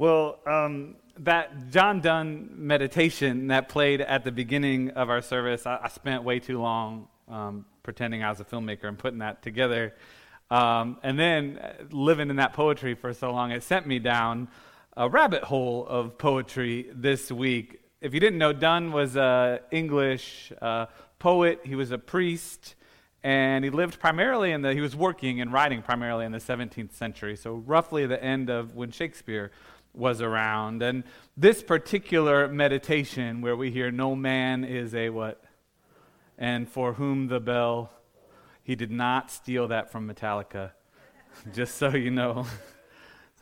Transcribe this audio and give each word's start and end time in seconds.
Well, 0.00 0.38
um, 0.46 0.94
that 1.18 1.70
John 1.70 2.00
Donne 2.00 2.50
meditation 2.52 3.48
that 3.48 3.68
played 3.68 4.00
at 4.00 4.22
the 4.22 4.30
beginning 4.30 4.90
of 4.90 5.10
our 5.10 5.20
service, 5.20 5.66
I, 5.66 5.80
I 5.82 5.88
spent 5.88 6.22
way 6.22 6.38
too 6.38 6.62
long 6.62 7.08
um, 7.26 7.64
pretending 7.82 8.22
I 8.22 8.30
was 8.30 8.38
a 8.38 8.44
filmmaker 8.44 8.84
and 8.84 8.96
putting 8.96 9.18
that 9.18 9.42
together. 9.42 9.96
Um, 10.52 10.98
and 11.02 11.18
then 11.18 11.58
uh, 11.58 11.72
living 11.90 12.30
in 12.30 12.36
that 12.36 12.52
poetry 12.52 12.94
for 12.94 13.12
so 13.12 13.32
long, 13.32 13.50
it 13.50 13.64
sent 13.64 13.88
me 13.88 13.98
down 13.98 14.46
a 14.96 15.08
rabbit 15.08 15.42
hole 15.42 15.84
of 15.88 16.16
poetry 16.16 16.90
this 16.94 17.32
week. 17.32 17.80
If 18.00 18.14
you 18.14 18.20
didn't 18.20 18.38
know, 18.38 18.52
Donne 18.52 18.92
was 18.92 19.16
an 19.16 19.58
English 19.72 20.52
uh, 20.62 20.86
poet, 21.18 21.58
he 21.64 21.74
was 21.74 21.90
a 21.90 21.98
priest, 21.98 22.76
and 23.24 23.64
he 23.64 23.70
lived 23.70 23.98
primarily 23.98 24.52
in 24.52 24.62
the, 24.62 24.72
he 24.74 24.80
was 24.80 24.94
working 24.94 25.40
and 25.40 25.52
writing 25.52 25.82
primarily 25.82 26.24
in 26.24 26.30
the 26.30 26.38
17th 26.38 26.92
century, 26.92 27.34
so 27.34 27.54
roughly 27.54 28.06
the 28.06 28.22
end 28.22 28.48
of 28.48 28.76
when 28.76 28.92
Shakespeare 28.92 29.50
was 29.98 30.22
around. 30.22 30.82
And 30.82 31.04
this 31.36 31.62
particular 31.62 32.48
meditation, 32.48 33.40
where 33.40 33.56
we 33.56 33.70
hear, 33.70 33.90
No 33.90 34.14
man 34.14 34.64
is 34.64 34.94
a 34.94 35.10
what? 35.10 35.42
And 36.38 36.68
for 36.68 36.94
whom 36.94 37.28
the 37.28 37.40
bell, 37.40 37.90
he 38.62 38.76
did 38.76 38.90
not 38.90 39.30
steal 39.30 39.68
that 39.68 39.90
from 39.90 40.08
Metallica, 40.08 40.72
just 41.52 41.76
so 41.76 41.90
you 41.90 42.10
know. 42.10 42.46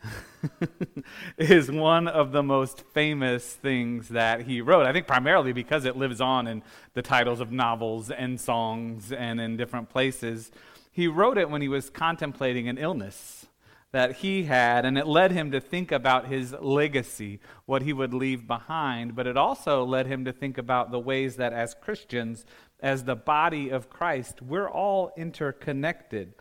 is 1.37 1.71
one 1.71 2.07
of 2.07 2.31
the 2.31 2.43
most 2.43 2.83
famous 2.93 3.53
things 3.53 4.09
that 4.09 4.41
he 4.41 4.61
wrote. 4.61 4.85
I 4.85 4.93
think 4.93 5.07
primarily 5.07 5.53
because 5.53 5.85
it 5.85 5.97
lives 5.97 6.21
on 6.21 6.47
in 6.47 6.61
the 6.93 7.01
titles 7.01 7.39
of 7.39 7.51
novels 7.51 8.11
and 8.11 8.39
songs 8.39 9.11
and 9.11 9.41
in 9.41 9.57
different 9.57 9.89
places. 9.89 10.51
He 10.91 11.07
wrote 11.07 11.37
it 11.37 11.49
when 11.49 11.61
he 11.61 11.67
was 11.67 11.89
contemplating 11.89 12.67
an 12.67 12.77
illness 12.77 13.46
that 13.91 14.17
he 14.17 14.43
had, 14.43 14.85
and 14.85 14.97
it 14.97 15.07
led 15.07 15.31
him 15.31 15.51
to 15.51 15.61
think 15.61 15.91
about 15.91 16.27
his 16.27 16.53
legacy, 16.59 17.39
what 17.65 17.81
he 17.81 17.93
would 17.93 18.13
leave 18.13 18.45
behind, 18.45 19.15
but 19.15 19.27
it 19.27 19.37
also 19.37 19.85
led 19.85 20.07
him 20.07 20.25
to 20.25 20.33
think 20.33 20.57
about 20.57 20.91
the 20.91 20.99
ways 20.99 21.37
that 21.37 21.53
as 21.53 21.73
Christians, 21.73 22.45
as 22.79 23.05
the 23.05 23.15
body 23.15 23.69
of 23.69 23.89
Christ, 23.89 24.41
we're 24.41 24.69
all 24.69 25.11
interconnected. 25.15 26.33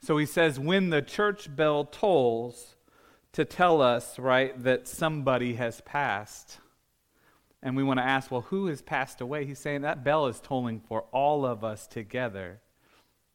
So 0.00 0.18
he 0.18 0.26
says, 0.26 0.58
when 0.60 0.90
the 0.90 1.02
church 1.02 1.54
bell 1.54 1.84
tolls 1.84 2.76
to 3.32 3.44
tell 3.44 3.82
us, 3.82 4.18
right, 4.18 4.60
that 4.62 4.86
somebody 4.86 5.54
has 5.54 5.80
passed, 5.80 6.58
and 7.60 7.76
we 7.76 7.82
want 7.82 7.98
to 7.98 8.04
ask, 8.04 8.30
well, 8.30 8.42
who 8.42 8.66
has 8.66 8.82
passed 8.82 9.20
away? 9.20 9.46
He's 9.46 9.58
saying 9.58 9.80
that 9.82 10.04
bell 10.04 10.26
is 10.26 10.38
tolling 10.38 10.80
for 10.80 11.02
all 11.12 11.44
of 11.44 11.64
us 11.64 11.86
together 11.86 12.60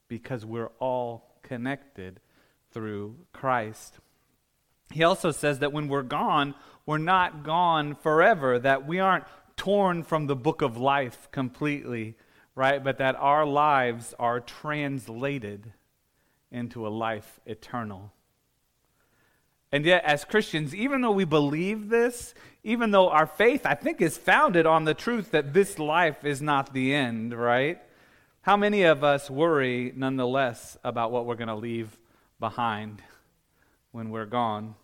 because 0.07 0.45
we're 0.45 0.71
all 0.80 1.35
connected 1.41 2.19
through 2.71 3.15
Christ. 3.33 3.99
He 4.91 5.03
also 5.03 5.31
says 5.31 5.59
that 5.59 5.73
when 5.73 5.87
we're 5.87 6.01
gone, 6.01 6.55
we're 6.85 6.97
not 6.97 7.43
gone 7.43 7.95
forever, 7.95 8.57
that 8.59 8.87
we 8.87 8.99
aren't 8.99 9.25
torn 9.55 10.03
from 10.03 10.27
the 10.27 10.35
book 10.35 10.61
of 10.61 10.77
life 10.77 11.27
completely, 11.31 12.15
right? 12.55 12.83
But 12.83 12.97
that 12.97 13.15
our 13.15 13.45
lives 13.45 14.15
are 14.17 14.39
translated 14.39 15.73
into 16.51 16.87
a 16.87 16.89
life 16.89 17.39
eternal. 17.45 18.11
And 19.71 19.85
yet, 19.85 20.03
as 20.03 20.25
Christians, 20.25 20.73
even 20.73 21.01
though 21.01 21.11
we 21.11 21.25
believe 21.25 21.89
this, 21.89 22.33
even 22.63 22.89
though 22.89 23.09
our 23.09 23.27
faith, 23.27 23.65
I 23.65 23.75
think, 23.75 24.01
is 24.01 24.17
founded 24.17 24.65
on 24.65 24.85
the 24.85 24.95
truth 24.95 25.29
that 25.31 25.53
this 25.53 25.77
life 25.77 26.25
is 26.25 26.41
not 26.41 26.73
the 26.73 26.93
end, 26.95 27.37
right? 27.37 27.79
How 28.41 28.57
many 28.57 28.83
of 28.83 29.03
us 29.03 29.29
worry 29.29 29.93
nonetheless 29.95 30.77
about 30.83 31.11
what 31.11 31.27
we're 31.27 31.35
going 31.35 31.49
to 31.49 31.55
leave 31.55 31.99
behind 32.39 33.01
when 33.91 34.09
we're 34.09 34.25
gone? 34.25 34.75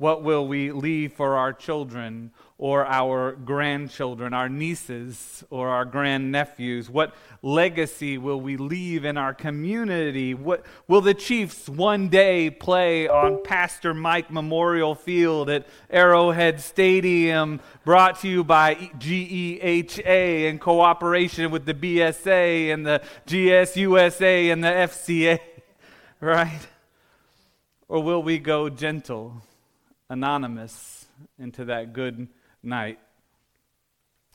What 0.00 0.22
will 0.22 0.48
we 0.48 0.72
leave 0.72 1.12
for 1.12 1.36
our 1.36 1.52
children 1.52 2.30
or 2.56 2.86
our 2.86 3.32
grandchildren, 3.32 4.32
our 4.32 4.48
nieces 4.48 5.44
or 5.50 5.68
our 5.68 5.84
grandnephews? 5.84 6.88
What 6.88 7.14
legacy 7.42 8.16
will 8.16 8.40
we 8.40 8.56
leave 8.56 9.04
in 9.04 9.18
our 9.18 9.34
community? 9.34 10.32
What 10.32 10.64
will 10.88 11.02
the 11.02 11.12
Chiefs 11.12 11.68
one 11.68 12.08
day 12.08 12.48
play 12.48 13.08
on 13.08 13.42
Pastor 13.44 13.92
Mike 13.92 14.30
Memorial 14.30 14.94
Field 14.94 15.50
at 15.50 15.66
Arrowhead 15.90 16.62
Stadium, 16.62 17.60
brought 17.84 18.20
to 18.20 18.28
you 18.28 18.42
by 18.42 18.76
GEHA 18.76 20.48
in 20.48 20.58
cooperation 20.58 21.50
with 21.50 21.66
the 21.66 21.74
BSA 21.74 22.72
and 22.72 22.86
the 22.86 23.02
GSUSA 23.26 24.50
and 24.50 24.64
the 24.64 24.68
FCA? 24.68 25.40
Right? 26.20 26.66
Or 27.88 28.02
will 28.02 28.22
we 28.22 28.38
go 28.38 28.68
gentle, 28.68 29.42
anonymous 30.08 31.06
into 31.38 31.64
that 31.66 31.92
good 31.92 32.28
night? 32.62 32.98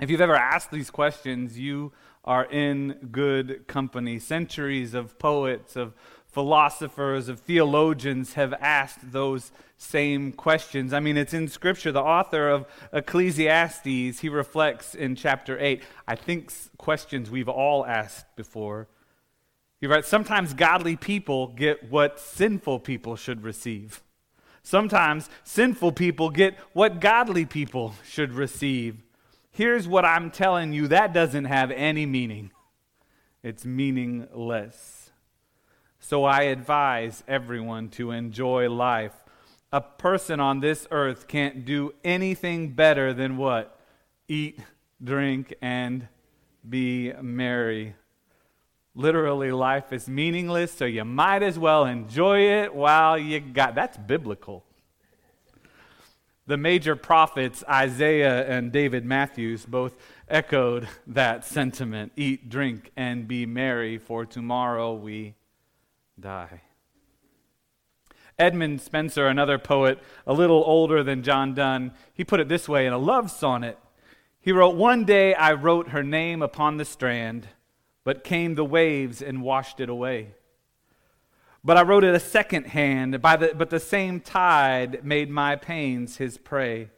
If 0.01 0.09
you've 0.09 0.22
ever 0.22 0.35
asked 0.35 0.72
these 0.72 0.90
questions, 0.90 1.57
you 1.57 1.94
are 2.25 2.46
in 2.46 3.09
good 3.12 3.68
company. 3.68 4.19
Centuries 4.19 4.94
of 4.94 5.18
poets, 5.19 5.75
of 5.75 5.94
philosophers, 6.28 7.29
of 7.29 7.40
theologians 7.40 8.34
have 8.34 8.53
asked 8.56 9.12
those 9.13 9.53
same 9.78 10.34
questions. 10.34 10.91
I 10.91 11.00
mean, 11.00 11.16
it's 11.16 11.34
in 11.34 11.47
Scripture. 11.47 11.94
The 11.94 12.02
author 12.02 12.50
of 12.50 12.66
Ecclesiastes, 12.91 14.19
he 14.19 14.28
reflects 14.28 14.96
in 14.96 15.16
chapter 15.16 15.57
8, 15.57 15.81
I 16.07 16.16
think 16.16 16.52
questions 16.78 17.29
we've 17.29 17.47
all 17.47 17.85
asked 17.85 18.25
before. 18.35 18.90
He 19.81 19.88
writes, 19.88 20.08
Sometimes 20.08 20.53
godly 20.53 20.96
people 20.96 21.47
get 21.47 21.90
what 21.90 22.19
sinful 22.19 22.80
people 22.80 23.16
should 23.16 23.44
receive. 23.44 24.02
Sometimes 24.63 25.30
sinful 25.44 25.91
people 25.91 26.30
get 26.30 26.58
what 26.74 27.00
godly 27.00 27.46
people 27.46 27.94
should 28.03 28.34
receive. 28.34 29.03
Here's 29.52 29.88
what 29.88 30.03
I'm 30.06 30.31
telling 30.31 30.74
you 30.74 30.88
that 30.88 31.14
doesn't 31.14 31.46
have 31.46 31.72
any 31.72 32.06
meaning, 32.06 32.52
it's 33.44 33.66
meaningless. 33.66 35.12
So 36.00 36.24
I 36.24 36.44
advise 36.44 37.24
everyone 37.28 37.90
to 37.90 38.12
enjoy 38.12 38.69
life. 38.69 39.14
A 39.72 39.81
person 39.81 40.40
on 40.40 40.59
this 40.59 40.88
earth 40.91 41.28
can't 41.28 41.66
do 41.66 41.94
anything 42.03 42.74
better 42.74 43.14
than 43.14 43.38
what? 43.38 43.80
Eat, 44.28 44.59
drink, 45.03 45.56
and 45.62 46.08
be 46.68 47.12
merry. 47.22 47.96
Literally, 48.97 49.51
life 49.51 49.91
is 49.91 50.07
meaningless, 50.07 50.72
so 50.72 50.85
you 50.85 51.03
might 51.03 51.44
as 51.44 51.59
well 51.59 51.85
enjoy 51.85 52.63
it 52.63 52.73
while 52.73 53.17
you 53.17 53.41
got. 53.41 53.75
That's 53.75 53.97
biblical. 53.97 54.63
The 56.47 56.56
major 56.56 56.95
prophets, 56.95 57.61
Isaiah 57.67 58.47
and 58.47 58.72
David 58.72 59.03
Matthews, 59.03 59.66
both 59.66 59.95
echoed 60.29 60.88
that 61.07 61.44
sentiment 61.44 62.13
eat, 62.16 62.50
drink, 62.50 62.91
and 62.95 63.28
be 63.28 63.45
merry, 63.45 63.97
for 63.97 64.25
tomorrow 64.25 64.94
we 64.94 65.35
die. 66.17 66.61
Edmund 68.39 68.79
Spenser, 68.79 69.28
another 69.28 69.57
poet 69.57 70.00
a 70.25 70.34
little 70.34 70.63
older 70.66 71.03
than 71.03 71.23
John 71.23 71.53
Donne, 71.53 71.91
he 72.13 72.23
put 72.23 72.39
it 72.39 72.47
this 72.47 72.69
way 72.69 72.85
in 72.85 72.94
a 72.94 72.97
love 72.97 73.29
sonnet. 73.29 73.78
He 74.39 74.53
wrote, 74.53 74.75
One 74.75 75.03
day 75.03 75.34
I 75.34 75.53
wrote 75.53 75.89
her 75.89 76.03
name 76.03 76.41
upon 76.41 76.78
the 76.78 76.85
strand 76.85 77.47
but 78.05 78.23
came 78.23 78.55
the 78.55 78.63
waves 78.63 79.21
and 79.21 79.41
washed 79.41 79.81
it 79.81 79.89
away. 79.89 80.29
But 81.63 81.75
I 81.75 81.81
wrote 81.81 82.03
it 82.03 82.13
a 82.13 82.19
second 82.19 82.67
hand, 82.67 83.19
by 83.21 83.35
the, 83.35 83.53
but 83.55 83.71
the 83.71 83.79
same 83.79 84.21
tide 84.21 85.03
made 85.03 85.31
my 85.31 85.55
pains 85.55 86.17
his 86.17 86.38
prey. 86.38 86.91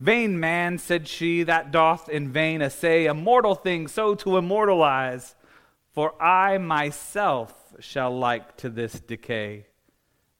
Vain 0.00 0.38
man, 0.38 0.78
said 0.78 1.06
she, 1.06 1.44
that 1.44 1.70
doth 1.70 2.08
in 2.08 2.32
vain 2.32 2.60
essay 2.60 3.06
a 3.06 3.14
mortal 3.14 3.54
thing 3.54 3.86
so 3.86 4.16
to 4.16 4.36
immortalize, 4.36 5.36
for 5.92 6.20
I 6.20 6.58
myself 6.58 7.54
shall 7.78 8.16
like 8.16 8.56
to 8.58 8.68
this 8.68 8.98
decay, 8.98 9.66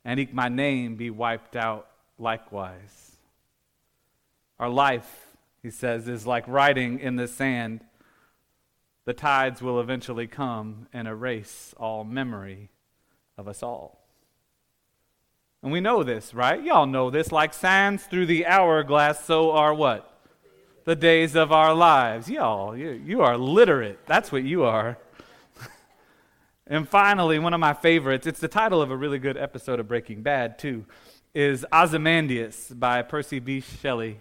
and 0.05 0.19
eke 0.19 0.35
my 0.35 0.49
name 0.49 0.97
be 0.97 1.11
wiped 1.11 1.55
out 1.55 1.89
likewise. 2.19 3.17
Our 4.59 4.69
life, 4.69 5.37
he 5.63 5.71
says, 5.71 6.09
is 6.09 6.27
like 6.27 6.47
writing 6.49 6.99
in 6.99 7.15
the 7.15 7.29
sand 7.29 7.85
the 9.09 9.15
tides 9.15 9.63
will 9.63 9.81
eventually 9.81 10.27
come 10.27 10.87
and 10.93 11.09
erase 11.09 11.75
all 11.79 12.05
memory 12.05 12.69
of 13.39 13.49
us 13.49 13.63
all. 13.63 14.05
And 15.63 15.73
we 15.73 15.81
know 15.81 16.03
this, 16.03 16.35
right? 16.35 16.63
Y'all 16.63 16.85
know 16.85 17.09
this. 17.09 17.33
Like 17.33 17.55
sands 17.55 18.05
through 18.05 18.27
the 18.27 18.45
hourglass, 18.45 19.25
so 19.25 19.53
are 19.53 19.73
what? 19.73 20.15
The 20.85 20.95
days 20.95 21.37
of 21.37 21.53
our 21.53 21.73
lives. 21.73 22.29
Y'all, 22.29 22.77
you, 22.77 22.91
you 22.91 23.23
are 23.23 23.39
literate. 23.39 23.99
That's 24.05 24.31
what 24.31 24.45
you 24.45 24.65
are. 24.65 24.99
and 26.67 26.87
finally, 26.87 27.39
one 27.39 27.55
of 27.55 27.61
my 27.61 27.73
favorites, 27.73 28.27
it's 28.27 28.41
the 28.41 28.47
title 28.47 28.83
of 28.83 28.91
a 28.91 28.97
really 28.97 29.19
good 29.19 29.39
episode 29.39 29.81
of 29.81 29.89
Breaking 29.89 30.21
Bad, 30.21 30.59
too, 30.59 30.85
is 31.35 31.65
Ozymandias 31.73 32.75
by 32.77 33.01
Percy 33.01 33.39
B. 33.39 33.63
Shelley. 33.63 34.21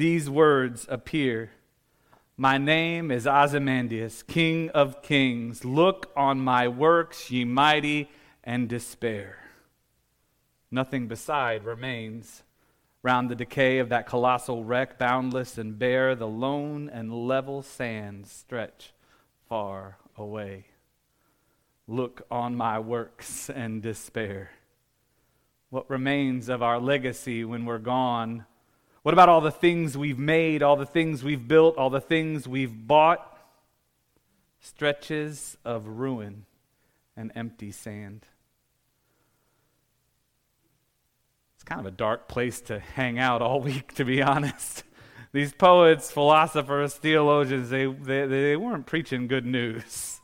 these 0.00 0.30
words 0.30 0.86
appear 0.88 1.50
My 2.34 2.56
name 2.56 3.10
is 3.10 3.26
Ozymandias, 3.26 4.22
King 4.22 4.70
of 4.70 5.02
kings. 5.02 5.62
Look 5.62 6.10
on 6.16 6.40
my 6.40 6.68
works, 6.68 7.30
ye 7.30 7.44
mighty, 7.44 8.08
and 8.42 8.66
despair. 8.66 9.40
Nothing 10.70 11.06
beside 11.06 11.64
remains. 11.64 12.44
Round 13.02 13.28
the 13.28 13.34
decay 13.34 13.78
of 13.78 13.90
that 13.90 14.06
colossal 14.06 14.64
wreck, 14.64 14.98
boundless 14.98 15.58
and 15.58 15.78
bare, 15.78 16.14
the 16.14 16.26
lone 16.26 16.88
and 16.88 17.12
level 17.28 17.62
sands 17.62 18.32
stretch 18.32 18.94
far 19.50 19.98
away. 20.16 20.64
Look 21.86 22.22
on 22.30 22.56
my 22.56 22.78
works 22.78 23.50
and 23.50 23.82
despair. 23.82 24.52
What 25.68 25.90
remains 25.90 26.48
of 26.48 26.62
our 26.62 26.80
legacy 26.80 27.44
when 27.44 27.66
we're 27.66 27.78
gone? 27.78 28.46
What 29.10 29.14
about 29.14 29.28
all 29.28 29.40
the 29.40 29.50
things 29.50 29.98
we've 29.98 30.20
made, 30.20 30.62
all 30.62 30.76
the 30.76 30.86
things 30.86 31.24
we've 31.24 31.48
built, 31.48 31.76
all 31.76 31.90
the 31.90 32.00
things 32.00 32.46
we've 32.46 32.86
bought? 32.86 33.36
Stretches 34.60 35.56
of 35.64 35.88
ruin 35.88 36.46
and 37.16 37.32
empty 37.34 37.72
sand. 37.72 38.24
It's 41.56 41.64
kind 41.64 41.80
of 41.80 41.86
a 41.86 41.90
dark 41.90 42.28
place 42.28 42.60
to 42.60 42.78
hang 42.78 43.18
out 43.18 43.42
all 43.42 43.60
week, 43.60 43.94
to 43.94 44.04
be 44.04 44.22
honest. 44.22 44.84
These 45.32 45.54
poets, 45.54 46.12
philosophers, 46.12 46.94
theologians, 46.94 47.68
they, 47.68 47.86
they, 47.86 48.26
they 48.28 48.56
weren't 48.56 48.86
preaching 48.86 49.26
good 49.26 49.44
news 49.44 50.20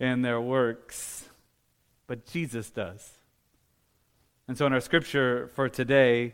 in 0.00 0.22
their 0.22 0.40
works, 0.40 1.28
but 2.06 2.24
Jesus 2.24 2.70
does. 2.70 3.10
And 4.48 4.56
so 4.56 4.64
in 4.64 4.72
our 4.72 4.80
scripture 4.80 5.50
for 5.54 5.68
today, 5.68 6.32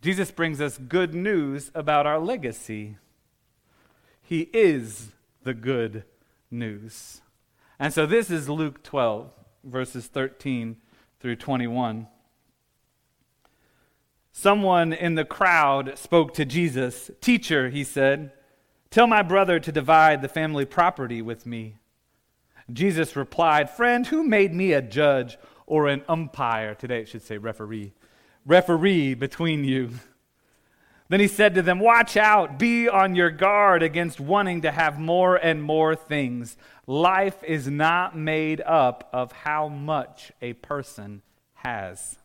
Jesus 0.00 0.30
brings 0.30 0.60
us 0.60 0.78
good 0.78 1.14
news 1.14 1.70
about 1.74 2.06
our 2.06 2.18
legacy. 2.18 2.96
He 4.22 4.48
is 4.52 5.08
the 5.42 5.52
good 5.52 6.04
news. 6.50 7.20
And 7.78 7.92
so 7.92 8.06
this 8.06 8.30
is 8.30 8.48
Luke 8.48 8.82
12, 8.82 9.30
verses 9.64 10.06
13 10.06 10.76
through 11.20 11.36
21. 11.36 12.06
Someone 14.32 14.92
in 14.92 15.16
the 15.16 15.24
crowd 15.24 15.98
spoke 15.98 16.32
to 16.34 16.46
Jesus. 16.46 17.10
Teacher, 17.20 17.68
he 17.68 17.84
said, 17.84 18.32
tell 18.90 19.06
my 19.06 19.22
brother 19.22 19.60
to 19.60 19.72
divide 19.72 20.22
the 20.22 20.28
family 20.28 20.64
property 20.64 21.20
with 21.20 21.44
me. 21.44 21.76
Jesus 22.72 23.16
replied, 23.16 23.68
Friend, 23.68 24.06
who 24.06 24.22
made 24.22 24.54
me 24.54 24.72
a 24.72 24.80
judge 24.80 25.36
or 25.66 25.88
an 25.88 26.02
umpire? 26.08 26.74
Today 26.74 27.00
it 27.00 27.08
should 27.08 27.22
say 27.22 27.36
referee. 27.36 27.92
Referee 28.46 29.14
between 29.14 29.64
you. 29.64 29.90
Then 31.08 31.20
he 31.20 31.26
said 31.26 31.56
to 31.56 31.62
them, 31.62 31.80
Watch 31.80 32.16
out, 32.16 32.58
be 32.58 32.88
on 32.88 33.16
your 33.16 33.30
guard 33.30 33.82
against 33.82 34.20
wanting 34.20 34.62
to 34.62 34.70
have 34.70 34.98
more 34.98 35.36
and 35.36 35.62
more 35.62 35.96
things. 35.96 36.56
Life 36.86 37.42
is 37.42 37.66
not 37.66 38.16
made 38.16 38.60
up 38.60 39.08
of 39.12 39.32
how 39.32 39.68
much 39.68 40.30
a 40.40 40.52
person 40.54 41.22
has. 41.54 42.16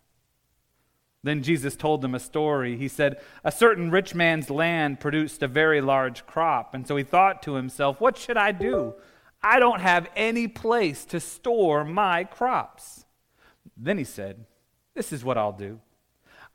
Then 1.23 1.41
Jesus 1.41 1.75
told 1.75 2.01
them 2.01 2.13
a 2.13 2.19
story. 2.19 2.77
He 2.77 2.88
said, 2.88 3.19
A 3.44 3.51
certain 3.51 3.89
rich 3.89 4.13
man's 4.13 4.51
land 4.51 5.00
produced 5.00 5.41
a 5.41 5.47
very 5.47 5.81
large 5.81 6.27
crop. 6.27 6.75
And 6.75 6.88
so 6.88 6.95
he 6.95 7.03
thought 7.03 7.41
to 7.44 7.56
himself, 7.56 8.00
What 8.00 8.15
should 8.15 8.38
I 8.38 8.51
do? 8.51 8.94
I 9.41 9.59
don't 9.59 9.81
have 9.81 10.07
any 10.15 10.47
place 10.47 11.06
to 11.06 11.19
store 11.19 11.83
my 11.83 12.23
crops. 12.23 13.06
Then 13.75 13.97
he 13.97 14.03
said, 14.03 14.45
This 14.94 15.12
is 15.12 15.25
what 15.25 15.39
I'll 15.39 15.51
do. 15.51 15.79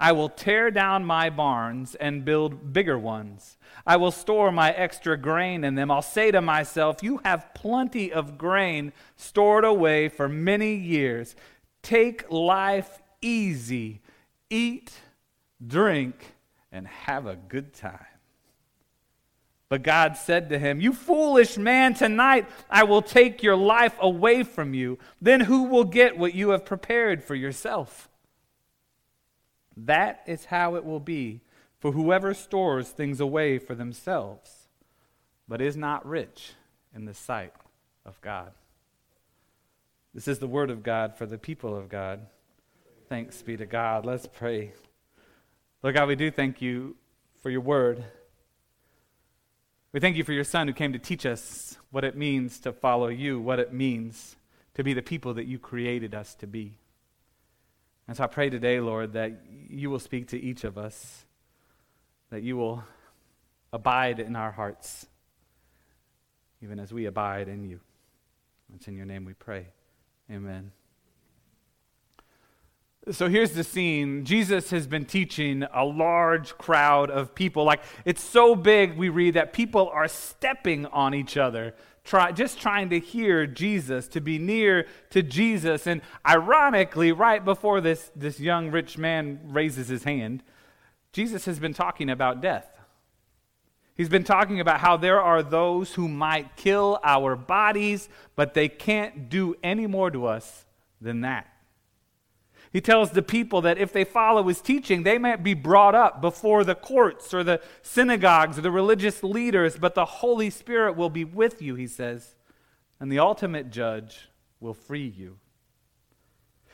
I 0.01 0.13
will 0.13 0.31
tear 0.31 0.71
down 0.71 1.05
my 1.05 1.31
barns 1.31 1.95
and 1.95 2.25
build 2.25 2.73
bigger 2.73 2.99
ones. 2.99 3.59
I 3.87 3.97
will 3.97 4.11
store 4.11 4.51
my 4.51 4.71
extra 4.71 5.17
grain 5.17 5.63
in 5.63 5.75
them. 5.75 5.91
I'll 5.91 6.03
say 6.03 6.31
to 6.31 6.41
myself, 6.41 7.03
You 7.03 7.21
have 7.25 7.53
plenty 7.55 8.13
of 8.13 8.39
grain 8.39 8.93
stored 9.17 9.65
away 9.65 10.09
for 10.09 10.29
many 10.29 10.75
years. 10.75 11.37
Take 11.83 12.31
life 12.31 13.01
easy 13.23 14.01
eat, 14.51 14.91
drink, 15.65 16.35
and 16.73 16.87
have 16.87 17.27
a 17.27 17.37
good 17.37 17.73
time. 17.73 18.07
But 19.69 19.85
God 19.85 20.17
said 20.17 20.49
to 20.49 20.59
him, 20.59 20.81
You 20.81 20.93
foolish 20.93 21.57
man, 21.57 21.95
tonight 21.95 22.49
I 22.69 22.83
will 22.83 23.03
take 23.03 23.43
your 23.43 23.57
life 23.57 23.95
away 24.01 24.43
from 24.43 24.75
you. 24.75 24.99
Then 25.23 25.41
who 25.41 25.65
will 25.65 25.85
get 25.85 26.19
what 26.19 26.35
you 26.35 26.51
have 26.51 26.65
prepared 26.65 27.23
for 27.23 27.37
yourself? 27.37 28.10
That 29.85 30.23
is 30.27 30.47
how 30.47 30.75
it 30.75 30.85
will 30.85 31.01
be 31.01 31.41
for 31.79 31.93
whoever 31.93 32.35
stores 32.35 32.91
things 32.91 33.21
away 33.21 33.59
for 33.59 33.75
themselves, 33.75 34.69
but 35.49 35.61
is 35.61 35.77
not 35.77 36.07
rich 36.07 36.53
in 36.95 37.07
the 37.07 37.15
sight 37.15 37.55
of 38.05 38.21
God. 38.21 38.53
This 40.13 40.29
is 40.29 40.39
the 40.39 40.47
word 40.47 40.71
of 40.71 40.83
God 40.83 41.17
for 41.17 41.25
the 41.25 41.39
people 41.39 41.77
of 41.77 41.89
God. 41.89 42.21
Thanks 43.09 43.43
be 43.43 43.57
to 43.57 43.67
God. 43.67 44.05
Let's 44.05 44.27
pray. 44.27 44.73
Lord 45.83 45.95
God, 45.95 46.09
we 46.09 46.17
do 46.17 46.31
thank 46.31 46.61
you 46.61 46.97
for 47.43 47.49
your 47.49 47.61
word. 47.61 48.05
We 49.93 50.01
thank 50.01 50.17
you 50.17 50.25
for 50.25 50.33
your 50.33 50.45
son 50.45 50.69
who 50.69 50.75
came 50.75 50.93
to 50.93 50.99
teach 50.99 51.25
us 51.25 51.79
what 51.91 52.05
it 52.05 52.17
means 52.17 52.61
to 52.61 52.73
follow 52.73 53.09
you, 53.09 53.41
what 53.41 53.59
it 53.59 53.73
means 53.73 54.37
to 54.75 54.85
be 54.85 54.93
the 54.93 55.03
people 55.03 55.35
that 55.35 55.47
you 55.47 55.59
created 55.59 56.15
us 56.15 56.35
to 56.37 56.47
be. 56.47 56.80
And 58.11 58.17
so 58.17 58.25
I 58.25 58.27
pray 58.27 58.51
today, 58.51 58.81
Lord, 58.81 59.13
that 59.13 59.41
you 59.69 59.89
will 59.89 60.01
speak 60.01 60.31
to 60.31 60.37
each 60.37 60.65
of 60.65 60.77
us, 60.77 61.27
that 62.31 62.43
you 62.43 62.57
will 62.57 62.83
abide 63.73 64.19
in 64.19 64.35
our 64.35 64.51
hearts, 64.51 65.07
even 66.61 66.81
as 66.81 66.93
we 66.93 67.07
abide 67.07 67.47
in 67.47 67.63
you. 67.63 67.79
It's 68.75 68.89
in 68.89 68.97
your 68.97 69.07
name 69.07 69.25
we 69.25 69.35
pray. 69.35 69.69
Amen. 70.29 70.73
So 73.13 73.29
here's 73.29 73.53
the 73.53 73.63
scene. 73.63 74.25
Jesus 74.25 74.71
has 74.71 74.89
been 74.89 75.05
teaching 75.05 75.63
a 75.73 75.85
large 75.85 76.59
crowd 76.59 77.13
of 77.13 77.33
people. 77.33 77.63
Like, 77.63 77.81
it's 78.05 78.25
so 78.25 78.57
big, 78.57 78.97
we 78.97 79.09
read 79.09 79.35
that 79.35 79.53
people 79.53 79.89
are 79.89 80.09
stepping 80.09 80.85
on 80.87 81.15
each 81.15 81.37
other, 81.37 81.77
try, 82.11 82.33
just 82.33 82.61
trying 82.61 82.91
to 82.91 82.99
hear 82.99 83.47
Jesus, 83.47 84.09
to 84.09 84.21
be 84.21 84.39
near 84.39 84.87
to 85.11 85.23
Jesus. 85.23 85.87
And 85.87 86.03
ironically, 86.27 87.13
right 87.13 87.43
before 87.45 87.81
this, 87.81 88.11
this 88.17 88.41
young 88.41 88.73
rich 88.73 88.99
man 88.99 89.41
raises 89.45 89.87
his 89.89 90.03
hand, 90.03 90.43
Jesus 91.13 91.45
has 91.45 91.61
been 91.61 91.73
talking 91.73 92.11
about 92.11 92.41
death. 92.41 92.67
He's 93.95 94.09
been 94.09 94.25
talking 94.25 94.61
about 94.61 94.81
how 94.81 94.97
there 94.97 95.21
are 95.21 95.43
those 95.43 95.95
who 95.95 96.09
might 96.09 96.57
kill 96.57 96.99
our 97.05 97.37
bodies, 97.37 98.09
but 98.35 98.55
they 98.55 98.69
can't 98.69 99.29
do 99.29 99.55
any 99.63 99.87
more 99.87 100.11
to 100.11 100.27
us 100.27 100.65
than 101.01 101.21
that. 101.21 101.50
He 102.73 102.81
tells 102.81 103.11
the 103.11 103.23
people 103.23 103.63
that 103.63 103.79
if 103.79 103.93
they 103.93 104.05
follow 104.05 104.45
his 104.45 104.61
teaching, 104.61 105.03
they 105.03 105.19
might 105.19 105.43
be 105.43 105.55
brought 105.55 105.97
up 105.97 106.21
before 106.21 106.63
the 106.63 106.77
courts 106.77 107.35
or 107.35 107.43
the 107.43 107.61
synagogues 107.83 108.59
or 108.59 108.61
the 108.61 108.71
religious 108.71 109.25
leaders, 109.25 109.77
but 109.77 109.97
the 109.97 110.05
Holy 110.05 110.51
Spirit 110.51 110.97
will 110.97 111.11
be 111.11 111.25
with 111.25 111.61
you, 111.61 111.75
he 111.75 111.89
says, 111.89 112.37
and 113.01 113.11
the 113.11 113.19
ultimate 113.19 113.71
judge 113.71 114.29
will 114.61 114.75
free 114.75 115.09
you. 115.17 115.39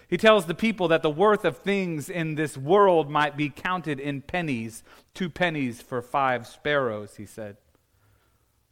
He 0.07 0.19
tells 0.19 0.45
the 0.45 0.55
people 0.55 0.88
that 0.88 1.03
the 1.03 1.11
worth 1.11 1.45
of 1.45 1.59
things 1.59 2.11
in 2.11 2.35
this 2.35 2.59
world 2.59 3.11
might 3.11 3.37
be 3.37 3.49
counted 3.49 3.99
in 3.99 4.21
pennies, 4.21 4.85
two 5.15 5.31
pennies 5.31 5.81
for 5.81 6.03
five 6.03 6.47
sparrows, 6.47 7.17
he 7.17 7.26
said. 7.26 7.57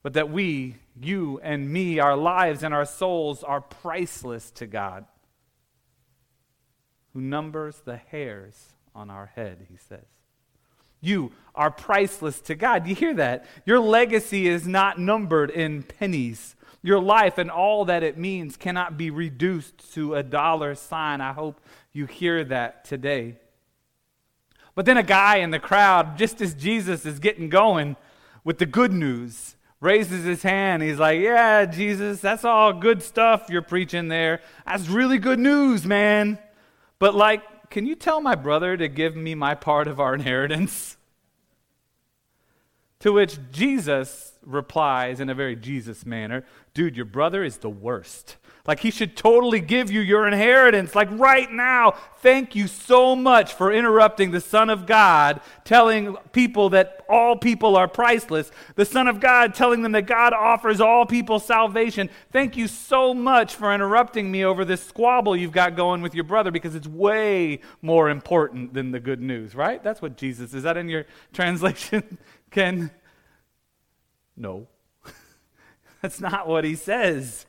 But 0.02 0.12
that 0.12 0.30
we, 0.30 0.76
you 1.00 1.40
and 1.42 1.72
me, 1.72 1.98
our 1.98 2.16
lives 2.16 2.62
and 2.62 2.74
our 2.74 2.84
souls 2.84 3.42
are 3.42 3.62
priceless 3.62 4.50
to 4.52 4.66
God 4.66 5.06
who 7.14 7.20
numbers 7.20 7.80
the 7.84 7.96
hairs 7.96 8.74
on 8.94 9.08
our 9.08 9.30
head, 9.34 9.66
he 9.70 9.76
says. 9.76 10.04
You 11.00 11.32
are 11.54 11.70
priceless 11.70 12.40
to 12.42 12.54
God. 12.54 12.86
You 12.86 12.94
hear 12.94 13.14
that? 13.14 13.46
Your 13.64 13.78
legacy 13.78 14.48
is 14.48 14.66
not 14.66 14.98
numbered 14.98 15.50
in 15.50 15.82
pennies. 15.82 16.56
Your 16.82 17.00
life 17.00 17.38
and 17.38 17.50
all 17.50 17.84
that 17.86 18.02
it 18.02 18.18
means 18.18 18.56
cannot 18.56 18.96
be 18.96 19.10
reduced 19.10 19.94
to 19.94 20.14
a 20.14 20.22
dollar 20.22 20.74
sign. 20.74 21.20
I 21.20 21.32
hope 21.32 21.60
you 21.92 22.06
hear 22.06 22.44
that 22.44 22.84
today. 22.84 23.36
But 24.74 24.86
then 24.86 24.96
a 24.96 25.02
guy 25.02 25.36
in 25.36 25.50
the 25.50 25.58
crowd, 25.58 26.18
just 26.18 26.40
as 26.40 26.54
Jesus 26.54 27.06
is 27.06 27.18
getting 27.18 27.48
going 27.48 27.96
with 28.42 28.58
the 28.58 28.66
good 28.66 28.92
news, 28.92 29.56
raises 29.80 30.24
his 30.24 30.42
hand. 30.42 30.82
He's 30.82 30.98
like, 30.98 31.20
Yeah, 31.20 31.66
Jesus, 31.66 32.20
that's 32.20 32.44
all 32.44 32.72
good 32.72 33.02
stuff 33.02 33.46
you're 33.50 33.62
preaching 33.62 34.08
there. 34.08 34.40
That's 34.66 34.88
really 34.88 35.18
good 35.18 35.38
news, 35.38 35.86
man. 35.86 36.38
But 36.98 37.14
like 37.14 37.70
Can 37.70 37.86
you 37.86 37.94
tell 37.94 38.20
my 38.20 38.34
brother 38.34 38.76
to 38.76 38.88
give 38.88 39.16
me 39.16 39.34
my 39.34 39.54
part 39.54 39.88
of 39.88 40.00
our 40.00 40.14
inheritance? 40.20 40.96
To 43.00 43.12
which 43.12 43.38
Jesus 43.52 44.32
replies 44.42 45.20
in 45.20 45.28
a 45.28 45.34
very 45.34 45.56
Jesus 45.56 46.06
manner 46.06 46.44
Dude, 46.72 46.96
your 46.96 47.06
brother 47.06 47.44
is 47.44 47.58
the 47.58 47.70
worst. 47.70 48.36
Like 48.66 48.80
he 48.80 48.90
should 48.90 49.14
totally 49.14 49.60
give 49.60 49.90
you 49.90 50.00
your 50.00 50.26
inheritance, 50.26 50.94
like 50.94 51.08
right 51.12 51.50
now. 51.52 51.96
Thank 52.20 52.56
you 52.56 52.66
so 52.66 53.14
much 53.14 53.52
for 53.52 53.70
interrupting 53.70 54.30
the 54.30 54.40
Son 54.40 54.70
of 54.70 54.86
God, 54.86 55.42
telling 55.64 56.16
people 56.32 56.70
that 56.70 57.04
all 57.06 57.36
people 57.36 57.76
are 57.76 57.86
priceless. 57.86 58.50
The 58.74 58.86
Son 58.86 59.06
of 59.06 59.20
God 59.20 59.54
telling 59.54 59.82
them 59.82 59.92
that 59.92 60.06
God 60.06 60.32
offers 60.32 60.80
all 60.80 61.04
people 61.04 61.38
salvation. 61.38 62.08
Thank 62.32 62.56
you 62.56 62.66
so 62.66 63.12
much 63.12 63.54
for 63.54 63.74
interrupting 63.74 64.30
me 64.30 64.46
over 64.46 64.64
this 64.64 64.82
squabble 64.82 65.36
you've 65.36 65.52
got 65.52 65.76
going 65.76 66.00
with 66.00 66.14
your 66.14 66.24
brother 66.24 66.50
because 66.50 66.74
it's 66.74 66.88
way 66.88 67.60
more 67.82 68.08
important 68.08 68.72
than 68.72 68.92
the 68.92 69.00
good 69.00 69.20
news, 69.20 69.54
right? 69.54 69.84
That's 69.84 70.00
what 70.00 70.16
Jesus 70.16 70.54
is. 70.54 70.62
that 70.62 70.78
in 70.78 70.88
your 70.88 71.04
translation, 71.34 72.16
Ken? 72.50 72.90
No. 74.38 74.68
That's 76.00 76.18
not 76.18 76.48
what 76.48 76.64
he 76.64 76.74
says. 76.74 77.44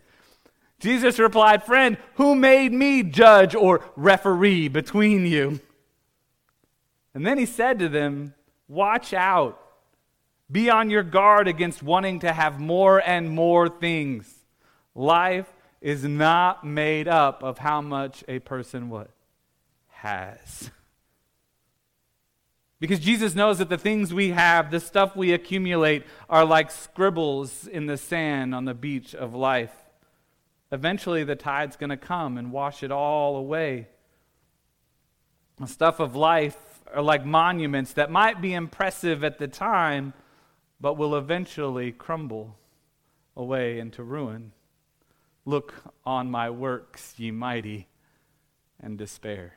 Jesus 0.79 1.19
replied, 1.19 1.63
Friend, 1.63 1.97
who 2.15 2.35
made 2.35 2.73
me 2.73 3.03
judge 3.03 3.55
or 3.55 3.81
referee 3.95 4.67
between 4.67 5.25
you? 5.25 5.59
And 7.13 7.25
then 7.25 7.37
he 7.37 7.45
said 7.45 7.79
to 7.79 7.89
them, 7.89 8.33
Watch 8.67 9.13
out. 9.13 9.61
Be 10.51 10.69
on 10.69 10.89
your 10.89 11.03
guard 11.03 11.47
against 11.47 11.81
wanting 11.81 12.19
to 12.19 12.31
have 12.31 12.59
more 12.59 12.99
and 12.99 13.29
more 13.29 13.67
things. 13.67 14.31
Life 14.93 15.51
is 15.81 16.03
not 16.03 16.63
made 16.63 17.07
up 17.07 17.43
of 17.43 17.57
how 17.59 17.81
much 17.81 18.23
a 18.27 18.39
person 18.39 18.89
what 18.89 19.09
has. 19.89 20.69
Because 22.79 22.99
Jesus 22.99 23.33
knows 23.33 23.57
that 23.59 23.69
the 23.69 23.77
things 23.77 24.13
we 24.13 24.29
have, 24.29 24.69
the 24.69 24.79
stuff 24.79 25.15
we 25.15 25.31
accumulate, 25.31 26.03
are 26.29 26.45
like 26.45 26.69
scribbles 26.69 27.65
in 27.65 27.85
the 27.85 27.97
sand 27.97 28.53
on 28.53 28.65
the 28.65 28.73
beach 28.73 29.15
of 29.15 29.33
life. 29.33 29.73
Eventually, 30.71 31.23
the 31.23 31.35
tide's 31.35 31.75
going 31.75 31.89
to 31.89 31.97
come 31.97 32.37
and 32.37 32.51
wash 32.51 32.83
it 32.83 32.91
all 32.91 33.37
away. 33.37 33.87
The 35.57 35.67
stuff 35.67 35.99
of 35.99 36.15
life 36.15 36.57
are 36.93 37.01
like 37.01 37.25
monuments 37.25 37.93
that 37.93 38.11
might 38.11 38.41
be 38.41 38.53
impressive 38.53 39.23
at 39.23 39.37
the 39.37 39.47
time, 39.47 40.13
but 40.79 40.97
will 40.97 41.15
eventually 41.15 41.91
crumble 41.91 42.57
away 43.35 43.79
into 43.79 44.03
ruin. 44.03 44.51
Look 45.45 45.73
on 46.05 46.31
my 46.31 46.49
works, 46.49 47.13
ye 47.17 47.31
mighty, 47.31 47.87
and 48.79 48.97
despair. 48.97 49.53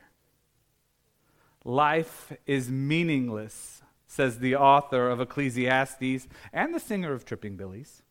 Life 1.65 2.31
is 2.45 2.69
meaningless, 2.69 3.81
says 4.07 4.39
the 4.39 4.55
author 4.55 5.09
of 5.09 5.19
Ecclesiastes 5.19 6.27
and 6.53 6.73
the 6.73 6.79
singer 6.79 7.13
of 7.13 7.25
Tripping 7.25 7.57
Billies. 7.57 8.03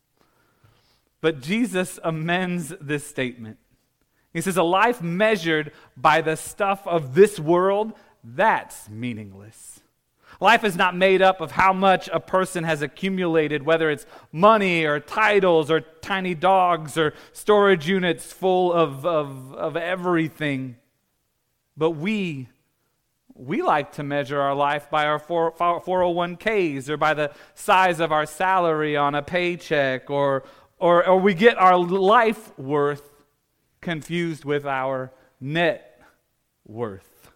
But 1.21 1.41
Jesus 1.41 1.99
amends 2.03 2.73
this 2.79 3.05
statement. 3.05 3.57
He 4.33 4.41
says, 4.41 4.57
A 4.57 4.63
life 4.63 5.01
measured 5.01 5.71
by 5.97 6.21
the 6.21 6.35
stuff 6.35 6.87
of 6.87 7.15
this 7.15 7.39
world, 7.39 7.93
that's 8.23 8.89
meaningless. 8.89 9.81
Life 10.41 10.63
is 10.63 10.77
not 10.77 10.95
made 10.95 11.21
up 11.21 11.41
of 11.41 11.51
how 11.51 11.73
much 11.73 12.09
a 12.13 12.19
person 12.19 12.63
has 12.63 12.81
accumulated, 12.81 13.63
whether 13.63 13.89
it's 13.89 14.05
money 14.31 14.85
or 14.85 14.99
titles 14.99 15.69
or 15.69 15.81
tiny 15.81 16.33
dogs 16.33 16.97
or 16.97 17.13
storage 17.33 17.89
units 17.89 18.31
full 18.31 18.71
of, 18.71 19.05
of, 19.05 19.53
of 19.53 19.75
everything. 19.75 20.77
But 21.75 21.91
we, 21.91 22.47
we 23.33 23.61
like 23.61 23.93
to 23.93 24.03
measure 24.03 24.39
our 24.39 24.55
life 24.55 24.89
by 24.89 25.07
our 25.07 25.19
401ks 25.19 26.87
or 26.87 26.95
by 26.95 27.13
the 27.13 27.31
size 27.55 27.99
of 27.99 28.13
our 28.13 28.25
salary 28.25 28.95
on 28.95 29.15
a 29.15 29.21
paycheck 29.21 30.09
or, 30.09 30.43
or, 30.79 31.05
or 31.05 31.19
we 31.19 31.33
get 31.33 31.57
our 31.57 31.77
life 31.77 32.57
worth 32.57 33.11
confused 33.81 34.45
with 34.45 34.65
our 34.65 35.11
net 35.39 36.01
worth. 36.65 37.31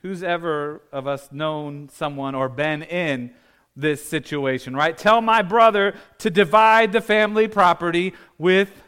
Who's 0.00 0.22
ever 0.22 0.82
of 0.90 1.06
us 1.06 1.30
known 1.30 1.88
someone 1.88 2.34
or 2.34 2.48
been 2.48 2.82
in 2.82 3.32
this 3.76 4.04
situation, 4.04 4.74
right? 4.74 4.96
Tell 4.96 5.20
my 5.20 5.42
brother 5.42 5.94
to 6.18 6.28
divide 6.28 6.92
the 6.92 7.00
family 7.00 7.48
property 7.48 8.12
with 8.36 8.82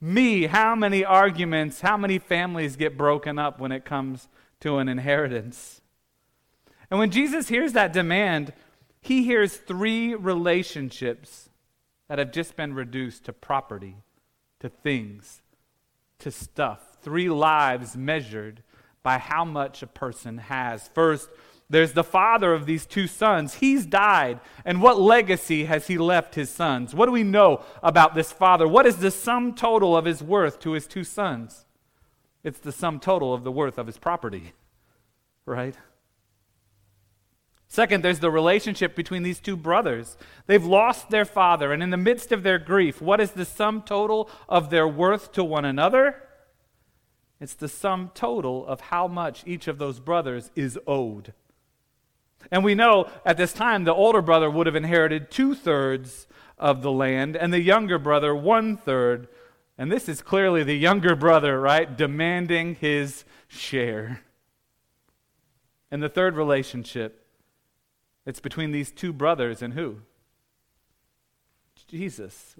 me. 0.00 0.46
How 0.46 0.74
many 0.74 1.04
arguments, 1.04 1.80
how 1.80 1.96
many 1.96 2.18
families 2.18 2.76
get 2.76 2.98
broken 2.98 3.38
up 3.38 3.60
when 3.60 3.72
it 3.72 3.84
comes 3.84 4.28
to 4.60 4.78
an 4.78 4.88
inheritance? 4.88 5.80
And 6.90 6.98
when 6.98 7.10
Jesus 7.10 7.48
hears 7.48 7.72
that 7.72 7.92
demand, 7.92 8.52
he 9.00 9.22
hears 9.22 9.56
three 9.56 10.14
relationships 10.14 11.45
that 12.08 12.18
have 12.18 12.32
just 12.32 12.56
been 12.56 12.74
reduced 12.74 13.24
to 13.24 13.32
property, 13.32 13.96
to 14.60 14.68
things, 14.68 15.42
to 16.18 16.30
stuff. 16.30 16.96
Three 17.02 17.28
lives 17.28 17.96
measured 17.96 18.62
by 19.02 19.18
how 19.18 19.44
much 19.44 19.82
a 19.82 19.86
person 19.86 20.38
has. 20.38 20.88
First, 20.88 21.28
there's 21.68 21.92
the 21.92 22.04
father 22.04 22.52
of 22.52 22.66
these 22.66 22.86
two 22.86 23.06
sons. 23.06 23.54
He's 23.54 23.86
died. 23.86 24.40
And 24.64 24.80
what 24.80 25.00
legacy 25.00 25.64
has 25.64 25.88
he 25.88 25.98
left 25.98 26.36
his 26.36 26.50
sons? 26.50 26.94
What 26.94 27.06
do 27.06 27.12
we 27.12 27.24
know 27.24 27.64
about 27.82 28.14
this 28.14 28.32
father? 28.32 28.68
What 28.68 28.86
is 28.86 28.96
the 28.96 29.10
sum 29.10 29.54
total 29.54 29.96
of 29.96 30.04
his 30.04 30.22
worth 30.22 30.60
to 30.60 30.72
his 30.72 30.86
two 30.86 31.04
sons? 31.04 31.66
It's 32.44 32.60
the 32.60 32.72
sum 32.72 33.00
total 33.00 33.34
of 33.34 33.42
the 33.42 33.50
worth 33.50 33.78
of 33.78 33.88
his 33.88 33.98
property, 33.98 34.52
right? 35.46 35.74
Second, 37.68 38.04
there's 38.04 38.20
the 38.20 38.30
relationship 38.30 38.94
between 38.94 39.22
these 39.22 39.40
two 39.40 39.56
brothers. 39.56 40.16
They've 40.46 40.64
lost 40.64 41.10
their 41.10 41.24
father, 41.24 41.72
and 41.72 41.82
in 41.82 41.90
the 41.90 41.96
midst 41.96 42.30
of 42.30 42.42
their 42.42 42.58
grief, 42.58 43.02
what 43.02 43.20
is 43.20 43.32
the 43.32 43.44
sum 43.44 43.82
total 43.82 44.30
of 44.48 44.70
their 44.70 44.86
worth 44.86 45.32
to 45.32 45.42
one 45.42 45.64
another? 45.64 46.22
It's 47.40 47.54
the 47.54 47.68
sum 47.68 48.12
total 48.14 48.66
of 48.66 48.80
how 48.80 49.08
much 49.08 49.42
each 49.46 49.68
of 49.68 49.78
those 49.78 49.98
brothers 49.98 50.50
is 50.54 50.78
owed. 50.86 51.34
And 52.50 52.62
we 52.62 52.74
know 52.74 53.10
at 53.24 53.36
this 53.36 53.52
time 53.52 53.84
the 53.84 53.94
older 53.94 54.22
brother 54.22 54.48
would 54.48 54.66
have 54.66 54.76
inherited 54.76 55.30
two 55.30 55.54
thirds 55.54 56.28
of 56.58 56.82
the 56.82 56.92
land, 56.92 57.36
and 57.36 57.52
the 57.52 57.60
younger 57.60 57.98
brother 57.98 58.34
one 58.34 58.76
third. 58.76 59.28
And 59.76 59.92
this 59.92 60.08
is 60.08 60.22
clearly 60.22 60.62
the 60.62 60.76
younger 60.76 61.14
brother, 61.14 61.60
right? 61.60 61.94
Demanding 61.94 62.76
his 62.76 63.24
share. 63.48 64.22
And 65.90 66.02
the 66.02 66.08
third 66.08 66.36
relationship 66.36 67.25
it's 68.26 68.40
between 68.40 68.72
these 68.72 68.90
two 68.90 69.12
brothers 69.12 69.62
and 69.62 69.74
who? 69.74 69.98
Jesus. 71.88 72.56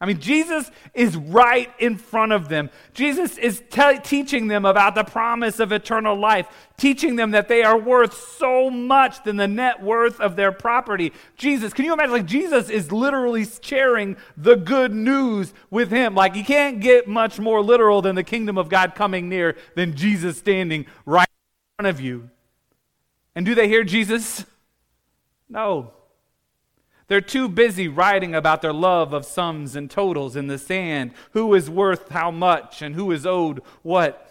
I 0.00 0.06
mean, 0.06 0.20
Jesus 0.20 0.70
is 0.94 1.16
right 1.16 1.72
in 1.80 1.96
front 1.96 2.30
of 2.30 2.48
them. 2.48 2.70
Jesus 2.94 3.36
is 3.36 3.60
te- 3.68 3.98
teaching 3.98 4.46
them 4.46 4.64
about 4.64 4.94
the 4.94 5.02
promise 5.02 5.58
of 5.58 5.72
eternal 5.72 6.16
life, 6.16 6.46
teaching 6.76 7.16
them 7.16 7.32
that 7.32 7.48
they 7.48 7.64
are 7.64 7.76
worth 7.76 8.14
so 8.38 8.70
much 8.70 9.24
than 9.24 9.36
the 9.36 9.48
net 9.48 9.82
worth 9.82 10.20
of 10.20 10.36
their 10.36 10.52
property. 10.52 11.12
Jesus, 11.36 11.72
can 11.72 11.84
you 11.84 11.92
imagine? 11.92 12.12
Like, 12.12 12.26
Jesus 12.26 12.70
is 12.70 12.92
literally 12.92 13.44
sharing 13.60 14.16
the 14.36 14.54
good 14.54 14.94
news 14.94 15.52
with 15.68 15.90
him. 15.90 16.14
Like, 16.14 16.36
you 16.36 16.44
can't 16.44 16.78
get 16.78 17.08
much 17.08 17.40
more 17.40 17.60
literal 17.60 18.00
than 18.00 18.14
the 18.14 18.22
kingdom 18.22 18.56
of 18.56 18.68
God 18.68 18.94
coming 18.94 19.28
near 19.28 19.56
than 19.74 19.96
Jesus 19.96 20.38
standing 20.38 20.86
right 21.06 21.28
in 21.28 21.84
front 21.84 21.96
of 21.96 22.00
you. 22.00 22.30
And 23.34 23.44
do 23.44 23.56
they 23.56 23.66
hear 23.66 23.82
Jesus? 23.82 24.46
No. 25.48 25.92
They're 27.08 27.20
too 27.22 27.48
busy 27.48 27.88
writing 27.88 28.34
about 28.34 28.60
their 28.60 28.72
love 28.72 29.14
of 29.14 29.24
sums 29.24 29.74
and 29.74 29.90
totals 29.90 30.36
in 30.36 30.46
the 30.46 30.58
sand, 30.58 31.12
who 31.32 31.54
is 31.54 31.70
worth 31.70 32.10
how 32.10 32.30
much 32.30 32.82
and 32.82 32.94
who 32.94 33.10
is 33.12 33.24
owed 33.24 33.62
what. 33.82 34.26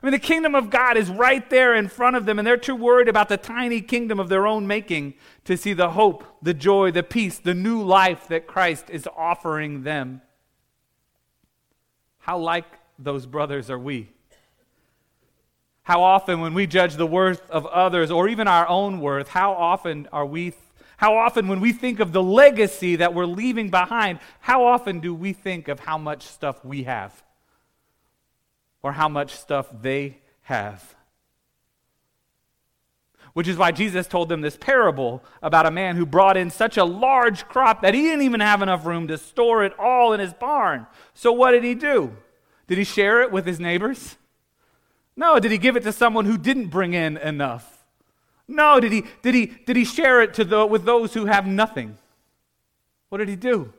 I 0.00 0.06
mean, 0.06 0.12
the 0.12 0.20
kingdom 0.20 0.54
of 0.54 0.70
God 0.70 0.96
is 0.96 1.10
right 1.10 1.48
there 1.50 1.74
in 1.74 1.88
front 1.88 2.14
of 2.14 2.24
them, 2.24 2.38
and 2.38 2.46
they're 2.46 2.56
too 2.56 2.76
worried 2.76 3.08
about 3.08 3.28
the 3.28 3.36
tiny 3.36 3.80
kingdom 3.80 4.20
of 4.20 4.28
their 4.28 4.46
own 4.46 4.68
making 4.68 5.14
to 5.44 5.56
see 5.56 5.72
the 5.72 5.90
hope, 5.90 6.22
the 6.40 6.54
joy, 6.54 6.92
the 6.92 7.02
peace, 7.02 7.38
the 7.38 7.54
new 7.54 7.82
life 7.82 8.28
that 8.28 8.46
Christ 8.46 8.90
is 8.90 9.08
offering 9.16 9.82
them. 9.82 10.22
How 12.18 12.38
like 12.38 12.66
those 13.00 13.26
brothers 13.26 13.68
are 13.68 13.78
we? 13.78 14.10
How 15.88 16.02
often, 16.02 16.42
when 16.42 16.52
we 16.52 16.66
judge 16.66 16.96
the 16.96 17.06
worth 17.06 17.50
of 17.50 17.64
others 17.64 18.10
or 18.10 18.28
even 18.28 18.46
our 18.46 18.68
own 18.68 19.00
worth, 19.00 19.28
how 19.28 19.54
often 19.54 20.06
are 20.12 20.26
we, 20.26 20.52
how 20.98 21.16
often, 21.16 21.48
when 21.48 21.60
we 21.60 21.72
think 21.72 21.98
of 21.98 22.12
the 22.12 22.22
legacy 22.22 22.96
that 22.96 23.14
we're 23.14 23.24
leaving 23.24 23.70
behind, 23.70 24.18
how 24.40 24.66
often 24.66 25.00
do 25.00 25.14
we 25.14 25.32
think 25.32 25.66
of 25.66 25.80
how 25.80 25.96
much 25.96 26.24
stuff 26.24 26.62
we 26.62 26.82
have 26.82 27.22
or 28.82 28.92
how 28.92 29.08
much 29.08 29.34
stuff 29.34 29.66
they 29.80 30.18
have? 30.42 30.94
Which 33.32 33.48
is 33.48 33.56
why 33.56 33.70
Jesus 33.70 34.06
told 34.06 34.28
them 34.28 34.42
this 34.42 34.58
parable 34.58 35.24
about 35.40 35.64
a 35.64 35.70
man 35.70 35.96
who 35.96 36.04
brought 36.04 36.36
in 36.36 36.50
such 36.50 36.76
a 36.76 36.84
large 36.84 37.48
crop 37.48 37.80
that 37.80 37.94
he 37.94 38.02
didn't 38.02 38.26
even 38.26 38.40
have 38.40 38.60
enough 38.60 38.84
room 38.84 39.08
to 39.08 39.16
store 39.16 39.64
it 39.64 39.72
all 39.78 40.12
in 40.12 40.20
his 40.20 40.34
barn. 40.34 40.86
So, 41.14 41.32
what 41.32 41.52
did 41.52 41.64
he 41.64 41.74
do? 41.74 42.14
Did 42.66 42.76
he 42.76 42.84
share 42.84 43.22
it 43.22 43.32
with 43.32 43.46
his 43.46 43.58
neighbors? 43.58 44.18
No, 45.18 45.40
did 45.40 45.50
he 45.50 45.58
give 45.58 45.76
it 45.76 45.82
to 45.82 45.90
someone 45.90 46.26
who 46.26 46.38
didn't 46.38 46.68
bring 46.68 46.94
in 46.94 47.16
enough? 47.16 47.84
No, 48.46 48.78
did 48.78 48.92
he, 48.92 49.02
did 49.20 49.34
he, 49.34 49.46
did 49.46 49.74
he 49.74 49.84
share 49.84 50.22
it 50.22 50.32
to 50.34 50.44
the, 50.44 50.64
with 50.64 50.84
those 50.84 51.12
who 51.12 51.24
have 51.24 51.44
nothing? 51.44 51.98
What 53.08 53.18
did 53.18 53.28
he 53.28 53.34
do? 53.34 53.72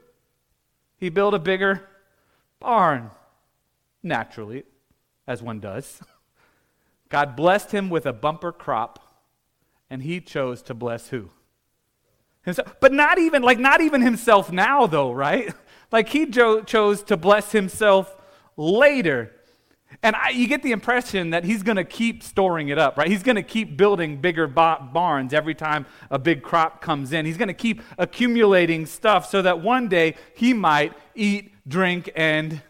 He 0.97 1.07
built 1.07 1.33
a 1.33 1.39
bigger 1.39 1.87
barn, 2.59 3.11
naturally, 4.03 4.63
as 5.25 5.41
one 5.41 5.61
does. 5.61 6.01
God 7.09 7.37
blessed 7.37 7.71
him 7.71 7.89
with 7.89 8.05
a 8.05 8.11
bumper 8.11 8.51
crop, 8.51 8.99
and 9.89 10.03
he 10.03 10.19
chose 10.19 10.61
to 10.63 10.73
bless 10.73 11.07
who? 11.07 11.29
Himself. 12.41 12.75
But 12.81 12.91
not 12.91 13.17
even, 13.17 13.43
like, 13.43 13.59
not 13.59 13.79
even 13.79 14.01
himself 14.01 14.51
now, 14.51 14.87
though, 14.87 15.13
right? 15.13 15.53
Like, 15.91 16.09
he 16.09 16.27
jo- 16.27 16.61
chose 16.61 17.01
to 17.05 17.17
bless 17.17 17.51
himself 17.51 18.15
later. 18.55 19.38
And 20.01 20.15
I, 20.15 20.29
you 20.29 20.47
get 20.47 20.63
the 20.63 20.71
impression 20.71 21.31
that 21.31 21.43
he's 21.43 21.63
going 21.63 21.75
to 21.75 21.83
keep 21.83 22.23
storing 22.23 22.69
it 22.69 22.77
up, 22.77 22.97
right? 22.97 23.07
He's 23.07 23.23
going 23.23 23.35
to 23.35 23.43
keep 23.43 23.75
building 23.75 24.21
bigger 24.21 24.47
ba- 24.47 24.87
barns 24.93 25.33
every 25.33 25.55
time 25.55 25.85
a 26.09 26.17
big 26.17 26.41
crop 26.41 26.81
comes 26.81 27.11
in. 27.11 27.25
He's 27.25 27.37
going 27.37 27.49
to 27.49 27.53
keep 27.53 27.81
accumulating 27.97 28.85
stuff 28.85 29.29
so 29.29 29.41
that 29.41 29.61
one 29.61 29.89
day 29.89 30.15
he 30.35 30.53
might 30.53 30.93
eat, 31.15 31.53
drink, 31.67 32.09
and. 32.15 32.61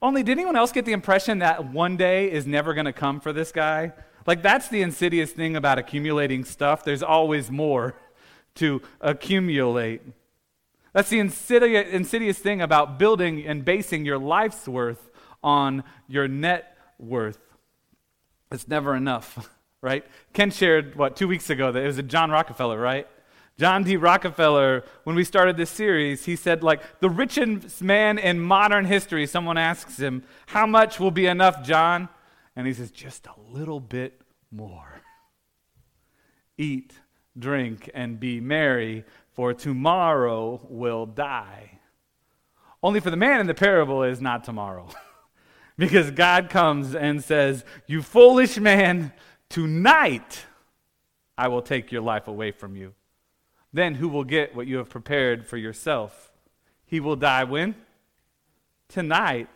Only, 0.00 0.22
did 0.22 0.32
anyone 0.32 0.54
else 0.54 0.70
get 0.70 0.84
the 0.84 0.92
impression 0.92 1.40
that 1.40 1.72
one 1.72 1.96
day 1.96 2.30
is 2.30 2.46
never 2.46 2.74
going 2.74 2.86
to 2.86 2.92
come 2.92 3.18
for 3.18 3.32
this 3.32 3.50
guy? 3.50 3.92
Like, 4.26 4.42
that's 4.42 4.68
the 4.68 4.82
insidious 4.82 5.32
thing 5.32 5.56
about 5.56 5.78
accumulating 5.78 6.44
stuff. 6.44 6.84
There's 6.84 7.02
always 7.02 7.50
more 7.50 7.96
to 8.56 8.82
accumulate. 9.00 10.02
That's 10.92 11.08
the 11.08 11.18
insidious, 11.18 11.92
insidious 11.92 12.38
thing 12.38 12.60
about 12.60 12.98
building 12.98 13.44
and 13.44 13.64
basing 13.64 14.04
your 14.04 14.18
life's 14.18 14.68
worth 14.68 15.10
on 15.42 15.84
your 16.08 16.28
net 16.28 16.76
worth. 16.98 17.38
It's 18.50 18.68
never 18.68 18.94
enough, 18.94 19.48
right? 19.80 20.04
Ken 20.32 20.50
shared, 20.50 20.96
what, 20.96 21.16
two 21.16 21.28
weeks 21.28 21.50
ago, 21.50 21.72
that 21.72 21.82
it 21.82 21.86
was 21.86 21.98
a 21.98 22.02
John 22.02 22.30
Rockefeller, 22.30 22.78
right? 22.78 23.06
John 23.58 23.82
D. 23.82 23.96
Rockefeller, 23.96 24.84
when 25.02 25.16
we 25.16 25.24
started 25.24 25.56
this 25.56 25.70
series, 25.70 26.24
he 26.24 26.36
said, 26.36 26.62
like, 26.62 27.00
the 27.00 27.10
richest 27.10 27.82
man 27.82 28.16
in 28.16 28.38
modern 28.38 28.84
history, 28.84 29.26
someone 29.26 29.58
asks 29.58 29.98
him, 29.98 30.22
How 30.46 30.64
much 30.64 31.00
will 31.00 31.10
be 31.10 31.26
enough, 31.26 31.64
John? 31.64 32.08
And 32.54 32.68
he 32.68 32.72
says, 32.72 32.92
Just 32.92 33.26
a 33.26 33.34
little 33.50 33.80
bit 33.80 34.20
more. 34.52 35.02
Eat, 36.56 36.94
drink, 37.36 37.90
and 37.94 38.20
be 38.20 38.40
merry, 38.40 39.04
for 39.32 39.52
tomorrow 39.52 40.60
will 40.68 41.06
die. 41.06 41.80
Only 42.80 43.00
for 43.00 43.10
the 43.10 43.16
man 43.16 43.40
in 43.40 43.48
the 43.48 43.54
parable 43.54 44.04
is 44.04 44.20
not 44.20 44.44
tomorrow. 44.44 44.88
Because 45.78 46.10
God 46.10 46.50
comes 46.50 46.94
and 46.94 47.22
says, 47.22 47.64
You 47.86 48.02
foolish 48.02 48.58
man, 48.58 49.12
tonight 49.48 50.44
I 51.38 51.48
will 51.48 51.62
take 51.62 51.92
your 51.92 52.02
life 52.02 52.26
away 52.26 52.50
from 52.50 52.76
you. 52.76 52.94
Then 53.72 53.94
who 53.94 54.08
will 54.08 54.24
get 54.24 54.56
what 54.56 54.66
you 54.66 54.78
have 54.78 54.90
prepared 54.90 55.46
for 55.46 55.56
yourself? 55.56 56.32
He 56.84 56.98
will 56.98 57.16
die 57.16 57.44
when? 57.44 57.76
Tonight. 58.88 59.48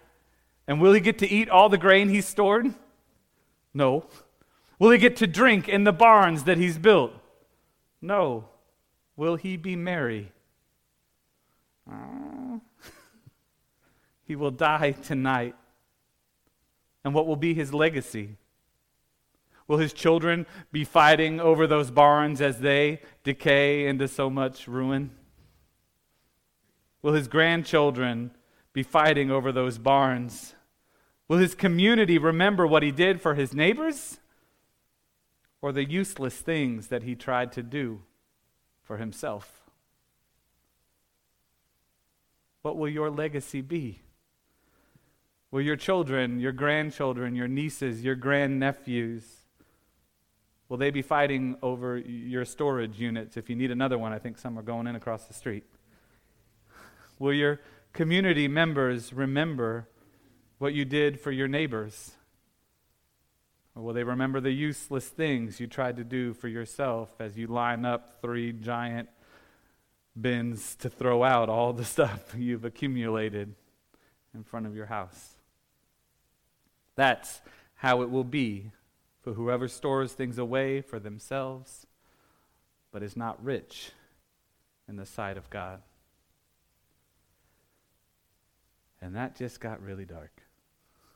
And 0.68 0.80
will 0.80 0.92
he 0.92 1.00
get 1.00 1.18
to 1.18 1.28
eat 1.28 1.50
all 1.50 1.68
the 1.68 1.76
grain 1.76 2.08
he's 2.08 2.26
stored? 2.26 2.72
No. 3.74 4.06
Will 4.78 4.90
he 4.90 4.98
get 4.98 5.16
to 5.16 5.26
drink 5.26 5.68
in 5.68 5.82
the 5.82 5.92
barns 5.92 6.44
that 6.44 6.56
he's 6.56 6.78
built? 6.78 7.12
No. 8.00 8.44
Will 9.16 9.36
he 9.36 9.56
be 9.56 9.76
merry? 9.76 10.30
He 14.24 14.36
will 14.36 14.52
die 14.52 14.92
tonight. 14.92 15.56
And 17.04 17.14
what 17.14 17.26
will 17.26 17.36
be 17.36 17.54
his 17.54 17.74
legacy? 17.74 18.36
Will 19.66 19.78
his 19.78 19.92
children 19.92 20.46
be 20.70 20.84
fighting 20.84 21.40
over 21.40 21.66
those 21.66 21.90
barns 21.90 22.40
as 22.40 22.60
they 22.60 23.00
decay 23.24 23.86
into 23.86 24.08
so 24.08 24.28
much 24.28 24.68
ruin? 24.68 25.10
Will 27.00 27.14
his 27.14 27.28
grandchildren 27.28 28.32
be 28.72 28.82
fighting 28.82 29.30
over 29.30 29.52
those 29.52 29.78
barns? 29.78 30.54
Will 31.28 31.38
his 31.38 31.54
community 31.54 32.18
remember 32.18 32.66
what 32.66 32.82
he 32.82 32.90
did 32.90 33.20
for 33.20 33.34
his 33.34 33.54
neighbors 33.54 34.18
or 35.60 35.72
the 35.72 35.88
useless 35.88 36.36
things 36.36 36.88
that 36.88 37.02
he 37.02 37.14
tried 37.14 37.52
to 37.52 37.62
do 37.62 38.02
for 38.82 38.98
himself? 38.98 39.62
What 42.62 42.76
will 42.76 42.88
your 42.88 43.10
legacy 43.10 43.60
be? 43.60 44.02
Will 45.52 45.60
your 45.60 45.76
children, 45.76 46.40
your 46.40 46.52
grandchildren, 46.52 47.36
your 47.36 47.46
nieces, 47.46 48.02
your 48.02 48.16
grandnephews, 48.16 49.22
will 50.70 50.78
they 50.78 50.90
be 50.90 51.02
fighting 51.02 51.56
over 51.62 51.98
your 51.98 52.46
storage 52.46 52.98
units? 52.98 53.36
If 53.36 53.50
you 53.50 53.54
need 53.54 53.70
another 53.70 53.98
one, 53.98 54.14
I 54.14 54.18
think 54.18 54.38
some 54.38 54.58
are 54.58 54.62
going 54.62 54.86
in 54.86 54.96
across 54.96 55.24
the 55.24 55.34
street. 55.34 55.64
Will 57.18 57.34
your 57.34 57.60
community 57.92 58.48
members 58.48 59.12
remember 59.12 59.88
what 60.56 60.72
you 60.72 60.86
did 60.86 61.20
for 61.20 61.30
your 61.30 61.48
neighbors? 61.48 62.12
Or 63.74 63.82
will 63.82 63.92
they 63.92 64.04
remember 64.04 64.40
the 64.40 64.52
useless 64.52 65.06
things 65.06 65.60
you 65.60 65.66
tried 65.66 65.98
to 65.98 66.04
do 66.04 66.32
for 66.32 66.48
yourself 66.48 67.14
as 67.20 67.36
you 67.36 67.46
line 67.46 67.84
up 67.84 68.22
three 68.22 68.52
giant 68.52 69.10
bins 70.18 70.76
to 70.76 70.88
throw 70.88 71.22
out 71.22 71.50
all 71.50 71.74
the 71.74 71.84
stuff 71.94 72.34
you've 72.38 72.64
accumulated 72.64 73.54
in 74.34 74.44
front 74.44 74.64
of 74.64 74.74
your 74.74 74.86
house? 74.86 75.36
That's 76.94 77.40
how 77.76 78.02
it 78.02 78.10
will 78.10 78.24
be 78.24 78.70
for 79.22 79.34
whoever 79.34 79.68
stores 79.68 80.12
things 80.12 80.38
away 80.38 80.80
for 80.80 80.98
themselves, 80.98 81.86
but 82.90 83.02
is 83.02 83.16
not 83.16 83.42
rich 83.42 83.92
in 84.88 84.96
the 84.96 85.06
sight 85.06 85.36
of 85.36 85.48
God. 85.48 85.80
And 89.00 89.16
that 89.16 89.36
just 89.36 89.60
got 89.60 89.82
really 89.82 90.04
dark. 90.04 90.42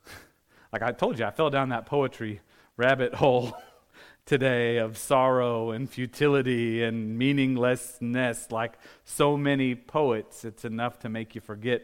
like 0.72 0.82
I 0.82 0.92
told 0.92 1.18
you, 1.18 1.24
I 1.24 1.30
fell 1.30 1.50
down 1.50 1.68
that 1.68 1.86
poetry 1.86 2.40
rabbit 2.76 3.14
hole 3.14 3.56
today 4.26 4.78
of 4.78 4.98
sorrow 4.98 5.70
and 5.70 5.88
futility 5.88 6.82
and 6.82 7.16
meaninglessness. 7.16 8.50
Like 8.50 8.78
so 9.04 9.36
many 9.36 9.74
poets, 9.74 10.44
it's 10.44 10.64
enough 10.64 10.98
to 11.00 11.08
make 11.08 11.34
you 11.34 11.40
forget 11.40 11.82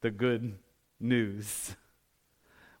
the 0.00 0.10
good 0.10 0.58
news 1.00 1.76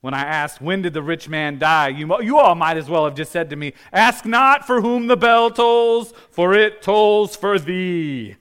when 0.04 0.12
I 0.12 0.20
asked, 0.20 0.60
When 0.60 0.82
did 0.82 0.92
the 0.92 1.02
rich 1.02 1.30
man 1.30 1.58
die? 1.58 1.88
You, 1.88 2.20
you 2.20 2.38
all 2.38 2.54
might 2.54 2.76
as 2.76 2.90
well 2.90 3.06
have 3.06 3.14
just 3.14 3.32
said 3.32 3.48
to 3.48 3.56
me, 3.56 3.72
Ask 3.90 4.26
not 4.26 4.66
for 4.66 4.82
whom 4.82 5.06
the 5.06 5.16
bell 5.16 5.50
tolls, 5.50 6.12
for 6.30 6.52
it 6.52 6.82
tolls 6.82 7.36
for 7.36 7.58
thee. 7.58 8.36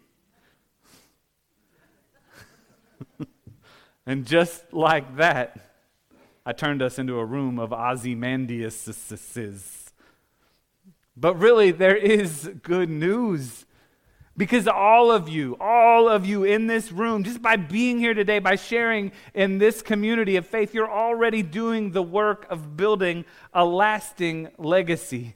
and 4.06 4.26
just 4.26 4.74
like 4.74 5.16
that, 5.16 5.58
I 6.46 6.52
turned 6.52 6.82
us 6.82 7.00
into 7.00 7.18
a 7.18 7.24
room 7.24 7.58
of 7.58 7.72
Ozymandias. 7.72 9.94
But 11.16 11.40
really, 11.40 11.72
there 11.72 11.96
is 11.96 12.52
good 12.62 12.90
news. 12.90 13.66
Because 14.36 14.68
all 14.68 15.12
of 15.12 15.30
you, 15.30 15.56
all 15.60 16.10
of 16.10 16.26
you 16.26 16.44
in 16.44 16.66
this 16.66 16.92
room, 16.92 17.24
just 17.24 17.42
by 17.42 17.56
being 17.56 18.00
here 18.00 18.16
today, 18.16 18.40
by 18.40 18.56
sharing 18.56 19.12
in 19.36 19.60
this 19.60 19.84
community 19.84 20.38
of 20.38 20.48
faith, 20.48 20.74
you're 20.74 20.92
already 20.92 21.44
doing 21.44 21.92
the 21.92 22.02
work 22.02 22.48
of 22.50 22.76
building 22.76 23.26
a 23.54 23.64
lasting 23.64 24.50
legacy. 24.58 25.36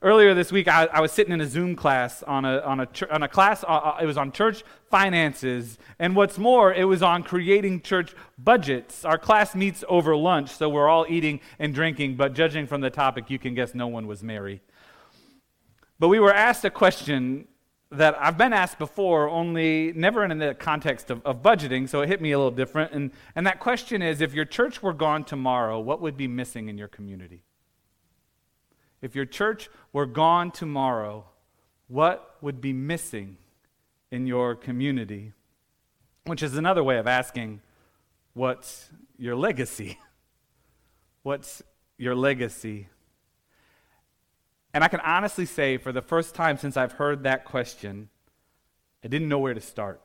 Earlier 0.00 0.32
this 0.34 0.52
week, 0.52 0.68
I, 0.68 0.84
I 0.84 1.00
was 1.00 1.10
sitting 1.10 1.32
in 1.32 1.40
a 1.40 1.46
Zoom 1.46 1.74
class 1.74 2.22
on 2.22 2.44
a, 2.44 2.58
on 2.58 2.80
a, 2.80 2.88
on 3.10 3.22
a 3.24 3.28
class, 3.28 3.64
uh, 3.64 3.68
uh, 3.68 3.98
it 4.00 4.06
was 4.06 4.18
on 4.18 4.30
church 4.30 4.62
finances. 4.90 5.78
And 5.98 6.14
what's 6.14 6.38
more, 6.38 6.72
it 6.72 6.84
was 6.84 7.02
on 7.02 7.24
creating 7.24 7.80
church 7.80 8.14
budgets. 8.38 9.04
Our 9.04 9.18
class 9.18 9.56
meets 9.56 9.82
over 9.88 10.14
lunch, 10.14 10.50
so 10.50 10.68
we're 10.68 10.88
all 10.88 11.06
eating 11.08 11.40
and 11.58 11.74
drinking, 11.74 12.16
but 12.16 12.34
judging 12.34 12.66
from 12.66 12.80
the 12.80 12.90
topic, 12.90 13.28
you 13.28 13.40
can 13.40 13.54
guess 13.54 13.74
no 13.74 13.88
one 13.88 14.06
was 14.06 14.22
merry. 14.22 14.60
But 15.98 16.08
we 16.08 16.20
were 16.20 16.34
asked 16.34 16.64
a 16.64 16.70
question 16.70 17.48
that 17.90 18.16
I've 18.20 18.36
been 18.36 18.52
asked 18.52 18.78
before, 18.78 19.28
only 19.28 19.92
never 19.92 20.24
in 20.24 20.38
the 20.38 20.54
context 20.54 21.10
of, 21.10 21.24
of, 21.24 21.42
budgeting, 21.42 21.88
so 21.88 22.00
it 22.00 22.08
hit 22.08 22.20
me 22.20 22.32
a 22.32 22.38
little 22.38 22.50
different. 22.50 22.92
And, 22.92 23.10
and 23.36 23.46
that 23.46 23.60
question 23.60 24.02
is 24.02 24.20
if 24.20 24.34
your 24.34 24.44
church 24.44 24.82
were 24.82 24.92
gone 24.92 25.24
tomorrow, 25.24 25.78
what 25.78 26.00
would 26.00 26.16
be 26.16 26.26
missing 26.26 26.68
in 26.68 26.76
your 26.76 26.88
community? 26.88 27.42
If 29.00 29.14
your 29.14 29.26
church 29.26 29.68
were 29.92 30.06
gone 30.06 30.50
tomorrow, 30.50 31.26
what 31.88 32.36
would 32.40 32.60
be 32.60 32.72
missing 32.72 33.36
in 34.10 34.26
your 34.26 34.54
community? 34.54 35.32
Which 36.24 36.42
is 36.42 36.56
another 36.56 36.82
way 36.82 36.98
of 36.98 37.06
asking, 37.06 37.60
what's 38.32 38.90
your 39.18 39.36
legacy? 39.36 39.98
What's 41.22 41.62
your 41.96 42.14
legacy? 42.14 42.88
And 44.74 44.82
I 44.82 44.88
can 44.88 45.00
honestly 45.00 45.46
say, 45.46 45.78
for 45.78 45.92
the 45.92 46.02
first 46.02 46.34
time 46.34 46.58
since 46.58 46.76
I've 46.76 46.92
heard 46.92 47.22
that 47.22 47.44
question, 47.44 48.08
I 49.04 49.08
didn't 49.08 49.28
know 49.28 49.38
where 49.38 49.54
to 49.54 49.60
start. 49.60 50.00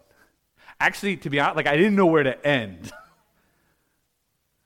Actually, 0.80 1.18
to 1.18 1.30
be 1.32 1.40
honest, 1.40 1.58
like 1.58 1.68
I 1.68 1.76
didn't 1.76 1.96
know 1.96 2.06
where 2.06 2.24
to 2.24 2.48
end. 2.48 2.92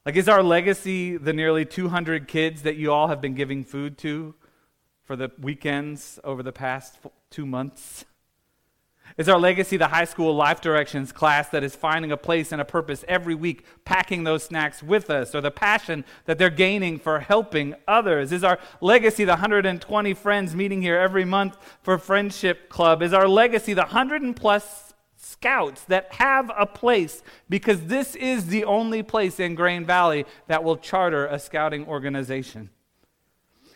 Like, 0.06 0.18
is 0.18 0.28
our 0.28 0.44
legacy 0.44 1.16
the 1.16 1.32
nearly 1.32 1.64
200 1.64 2.28
kids 2.28 2.64
that 2.64 2.76
you 2.76 2.92
all 2.92 3.08
have 3.08 3.22
been 3.22 3.36
giving 3.36 3.64
food 3.64 3.98
to 4.00 4.36
for 5.06 5.16
the 5.16 5.32
weekends 5.40 6.20
over 6.26 6.44
the 6.44 6.52
past 6.52 6.98
two 7.30 7.46
months? 7.46 8.04
Is 9.16 9.30
our 9.30 9.40
legacy 9.40 9.78
the 9.78 9.90
high 9.90 10.06
school 10.06 10.34
life 10.36 10.60
directions 10.60 11.12
class 11.12 11.50
that 11.50 11.64
is 11.64 11.76
finding 11.76 12.12
a 12.12 12.18
place 12.18 12.52
and 12.52 12.60
a 12.60 12.66
purpose 12.66 13.06
every 13.08 13.36
week, 13.36 13.64
packing 13.86 14.24
those 14.24 14.44
snacks 14.44 14.82
with 14.82 15.10
us, 15.12 15.36
or 15.36 15.42
the 15.42 15.52
passion 15.52 16.04
that 16.26 16.40
they're 16.40 16.50
gaining 16.50 16.98
for 16.98 17.20
helping 17.20 17.76
others? 17.88 18.32
Is 18.32 18.44
our 18.44 18.58
legacy 18.82 19.24
the 19.24 19.34
120 19.34 20.14
friends 20.16 20.56
meeting 20.56 20.82
here 20.82 20.98
every 20.98 21.26
month 21.26 21.58
for 21.84 22.00
Friendship 22.00 22.70
Club? 22.70 23.04
Is 23.04 23.14
our 23.14 23.28
legacy 23.28 23.76
the 23.76 23.82
100 23.82 24.24
and 24.24 24.36
plus 24.36 24.94
scouts 25.16 25.84
that 25.86 26.12
have 26.14 26.52
a 26.58 26.66
place 26.66 27.22
because 27.50 27.82
this 27.82 28.16
is 28.16 28.48
the 28.48 28.64
only 28.64 29.04
place 29.04 29.40
in 29.40 29.54
Grain 29.54 29.86
Valley 29.86 30.26
that 30.48 30.64
will 30.64 30.78
charter 30.78 31.28
a 31.28 31.38
scouting 31.38 31.86
organization? 31.86 32.72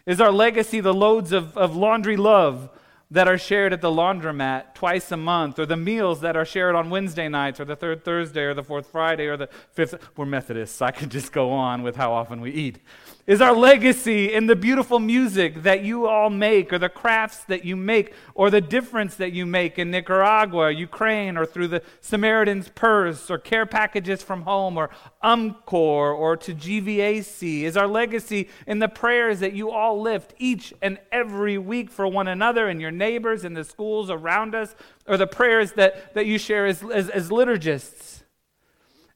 Is 0.08 0.19
our 0.19 0.32
legacy 0.32 0.80
the 0.80 0.93
loads 0.93 1.32
of, 1.32 1.56
of 1.56 1.76
laundry 1.76 2.17
love? 2.17 2.69
That 3.10 3.28
are 3.28 3.38
shared 3.38 3.74
at 3.74 3.82
the 3.82 3.89
laundromat 3.89 4.74
twice 4.74 5.12
a 5.12 5.17
month, 5.17 5.60
or 5.60 5.65
the 5.65 5.78
meals 5.78 6.22
that 6.22 6.36
are 6.36 6.46
shared 6.46 6.76
on 6.76 6.89
Wednesday 6.89 7.30
nights, 7.30 7.60
or 7.60 7.65
the 7.65 7.76
third 7.76 8.04
Thursday, 8.04 8.41
or 8.41 8.54
the 8.54 8.63
fourth 8.63 8.88
Friday, 8.88 9.28
or 9.28 9.38
the 9.38 9.50
fifth. 9.72 9.96
We're 10.17 10.26
Methodists. 10.26 10.82
I 10.82 10.91
could 10.91 11.10
just 11.10 11.32
go 11.32 11.52
on 11.52 11.84
with 11.84 11.96
how 11.96 12.12
often 12.12 12.41
we 12.41 12.52
eat 12.52 12.80
is 13.28 13.41
our 13.41 13.54
legacy 13.54 14.34
in 14.34 14.48
the 14.48 14.56
beautiful 14.56 15.00
music 15.00 15.63
that 15.63 15.84
you 15.84 16.08
all 16.08 16.30
make, 16.30 16.72
or 16.72 16.80
the 16.80 16.88
crafts 16.88 17.43
that 17.43 17.65
you 17.65 17.76
make, 17.76 18.13
or 18.34 18.50
the 18.50 18.62
difference 18.62 19.15
that 19.15 19.34
you 19.34 19.46
make 19.46 19.78
in 19.78 19.91
Nicaragua, 19.91 20.72
Ukraine, 20.72 21.36
or 21.36 21.46
through 21.46 21.67
the 21.67 21.84
Samaritan's 22.00 22.70
Purse, 22.70 23.30
or 23.30 23.38
care 23.38 23.65
packages 23.65 24.24
from 24.24 24.43
home, 24.43 24.78
or 24.78 24.89
UMCOR, 25.22 26.17
or 26.17 26.38
to 26.38 26.56
GVAC? 26.56 27.63
Is 27.63 27.76
our 27.76 27.88
legacy 27.88 28.48
in 28.65 28.80
the 28.80 28.88
prayers 28.88 29.41
that 29.41 29.52
you 29.52 29.72
all 29.72 30.02
lift 30.02 30.34
each 30.38 30.74
and 30.82 30.98
every 31.12 31.58
week 31.58 31.91
for 31.91 32.08
one 32.08 32.30
another 32.30 32.70
and 32.70 32.80
your 32.80 32.91
neighbors 32.98 33.44
and 33.44 33.56
the 33.56 33.64
schools 33.64 34.10
around 34.10 34.56
us, 34.56 34.76
or 35.08 35.18
the 35.18 35.28
prayers 35.28 35.74
that, 35.74 36.14
that 36.14 36.26
you 36.26 36.38
share 36.38 36.66
as, 36.66 36.84
as, 36.84 37.10
as 37.10 37.30
liturgists? 37.30 38.24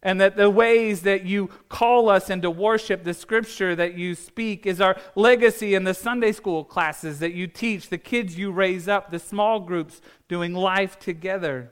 and 0.04 0.20
that 0.20 0.36
the 0.36 0.50
ways 0.50 1.02
that 1.02 1.26
you 1.26 1.48
call 1.70 2.10
us 2.10 2.30
into 2.30 2.50
worship, 2.50 3.04
the 3.04 3.13
scripture 3.13 3.76
that 3.76 3.94
you 3.94 4.15
speak, 4.15 4.65
is 4.65 4.82
our 4.82 4.98
legacy 5.15 5.76
in 5.76 5.84
the 5.84 5.94
Sunday 5.94 6.32
school 6.32 6.63
classes 6.63 7.20
that 7.20 7.34
you 7.34 7.46
teach, 7.46 7.89
the 7.89 7.98
kids 7.98 8.38
you 8.38 8.52
raise 8.52 8.88
up, 8.88 9.12
the 9.12 9.20
small 9.20 9.60
groups 9.60 10.02
doing 10.28 10.54
life 10.54 10.98
together. 10.98 11.72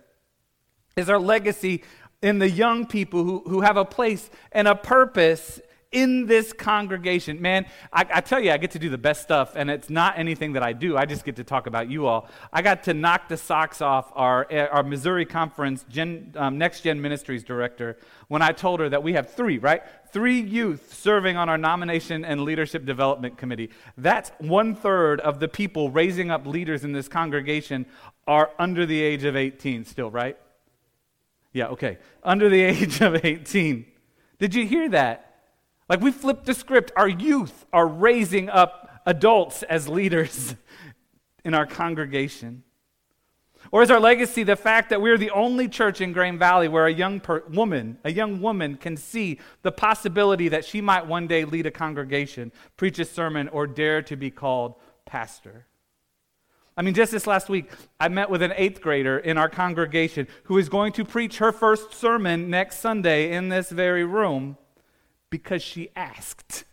Is 0.95 1.09
our 1.09 1.19
legacy 1.19 1.83
in 2.21 2.39
the 2.39 2.49
young 2.49 2.85
people 2.85 3.23
who, 3.23 3.43
who 3.47 3.61
have 3.61 3.77
a 3.77 3.85
place 3.85 4.29
and 4.51 4.67
a 4.67 4.75
purpose 4.75 5.59
in 5.91 6.27
this 6.27 6.53
congregation. 6.53 7.41
Man, 7.41 7.65
I, 7.91 8.05
I, 8.13 8.21
tell 8.21 8.39
you, 8.39 8.51
I 8.51 8.57
get 8.57 8.71
to 8.71 8.79
do 8.79 8.89
the 8.89 8.97
best 8.97 9.23
stuff, 9.23 9.55
and 9.55 9.71
it's 9.71 9.89
not 9.89 10.19
anything 10.19 10.53
that 10.53 10.61
I 10.61 10.71
do. 10.71 10.95
I 10.95 11.05
just 11.05 11.25
get 11.25 11.37
to 11.37 11.43
talk 11.43 11.65
about 11.65 11.89
you 11.89 12.05
all. 12.05 12.27
I 12.53 12.61
got 12.61 12.83
to 12.83 12.93
knock 12.93 13.27
the 13.27 13.37
socks 13.37 13.81
off 13.81 14.11
our, 14.15 14.47
our 14.71 14.83
Missouri 14.83 15.25
Conference 15.25 15.85
Gen, 15.89 16.33
um, 16.35 16.59
Next 16.59 16.81
Gen 16.81 17.01
Ministries 17.01 17.43
director 17.43 17.97
when 18.27 18.43
I 18.43 18.51
told 18.51 18.79
her 18.81 18.89
that 18.89 19.01
we 19.01 19.13
have 19.13 19.31
three, 19.31 19.57
right? 19.57 19.81
Three 20.11 20.39
youth 20.39 20.93
serving 20.93 21.37
on 21.37 21.49
our 21.49 21.57
nomination 21.57 22.23
and 22.23 22.41
leadership 22.41 22.85
development 22.85 23.39
committee. 23.39 23.71
That's 23.97 24.31
one 24.37 24.75
third 24.75 25.19
of 25.21 25.39
the 25.39 25.47
people 25.47 25.89
raising 25.89 26.29
up 26.29 26.45
leaders 26.45 26.83
in 26.83 26.91
this 26.91 27.07
congregation 27.07 27.87
are 28.27 28.51
under 28.59 28.85
the 28.85 29.01
age 29.01 29.23
of 29.23 29.35
18 29.35 29.85
still, 29.85 30.11
right? 30.11 30.37
Yeah, 31.51 31.67
okay. 31.69 31.97
Under 32.23 32.47
the 32.47 32.61
age 32.63 33.01
of 33.01 33.25
18. 33.25 33.85
Did 34.37 34.53
you 34.53 34.67
hear 34.67 34.89
that? 34.89 35.28
Like 35.89 36.01
we 36.01 36.11
flipped 36.11 36.45
the 36.45 36.53
script. 36.53 36.91
Our 36.95 37.09
youth 37.09 37.65
are 37.73 37.87
raising 37.87 38.47
up 38.47 39.01
adults 39.05 39.63
as 39.63 39.89
leaders 39.89 40.55
in 41.43 41.55
our 41.55 41.65
congregation. 41.65 42.63
Or 43.71 43.83
is 43.83 43.91
our 43.91 43.99
legacy 43.99 44.43
the 44.43 44.55
fact 44.55 44.89
that 44.89 45.01
we're 45.01 45.17
the 45.17 45.31
only 45.31 45.67
church 45.67 45.99
in 45.99 46.13
Grain 46.13 46.37
Valley 46.37 46.67
where 46.67 46.85
a 46.85 46.93
young 46.93 47.19
per- 47.19 47.43
woman, 47.49 47.97
a 48.05 48.11
young 48.11 48.39
woman 48.39 48.75
can 48.75 48.95
see 48.95 49.39
the 49.63 49.71
possibility 49.71 50.47
that 50.47 50.63
she 50.63 50.79
might 50.79 51.07
one 51.07 51.27
day 51.27 51.43
lead 51.43 51.65
a 51.65 51.71
congregation, 51.71 52.51
preach 52.77 52.99
a 52.99 53.05
sermon, 53.05 53.49
or 53.49 53.67
dare 53.67 54.01
to 54.03 54.15
be 54.15 54.31
called 54.31 54.75
pastor? 55.05 55.65
I 56.77 56.83
mean, 56.83 56.93
just 56.93 57.11
this 57.11 57.27
last 57.27 57.49
week, 57.49 57.69
I 57.99 58.07
met 58.07 58.29
with 58.29 58.41
an 58.41 58.53
eighth 58.55 58.79
grader 58.79 59.17
in 59.17 59.37
our 59.37 59.49
congregation 59.49 60.27
who 60.43 60.57
is 60.57 60.69
going 60.69 60.93
to 60.93 61.03
preach 61.03 61.39
her 61.39 61.51
first 61.51 61.93
sermon 61.93 62.49
next 62.49 62.79
Sunday 62.79 63.33
in 63.33 63.49
this 63.49 63.69
very 63.69 64.05
room 64.05 64.57
because 65.29 65.61
she 65.61 65.89
asked, 65.95 66.63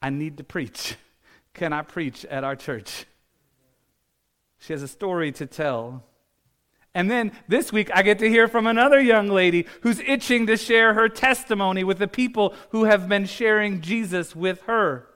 I 0.00 0.10
need 0.10 0.36
to 0.38 0.44
preach. 0.44 0.96
Can 1.54 1.72
I 1.72 1.82
preach 1.82 2.24
at 2.26 2.44
our 2.44 2.56
church? 2.56 3.04
She 4.58 4.72
has 4.72 4.82
a 4.82 4.88
story 4.88 5.32
to 5.32 5.46
tell. 5.46 6.04
And 6.94 7.10
then 7.10 7.32
this 7.48 7.72
week, 7.72 7.90
I 7.94 8.02
get 8.02 8.18
to 8.18 8.28
hear 8.28 8.48
from 8.48 8.66
another 8.66 9.00
young 9.00 9.28
lady 9.28 9.66
who's 9.80 10.00
itching 10.00 10.46
to 10.46 10.56
share 10.56 10.94
her 10.94 11.08
testimony 11.08 11.84
with 11.84 11.98
the 11.98 12.08
people 12.08 12.54
who 12.70 12.84
have 12.84 13.08
been 13.08 13.24
sharing 13.24 13.80
Jesus 13.80 14.36
with 14.36 14.62
her. 14.62 15.08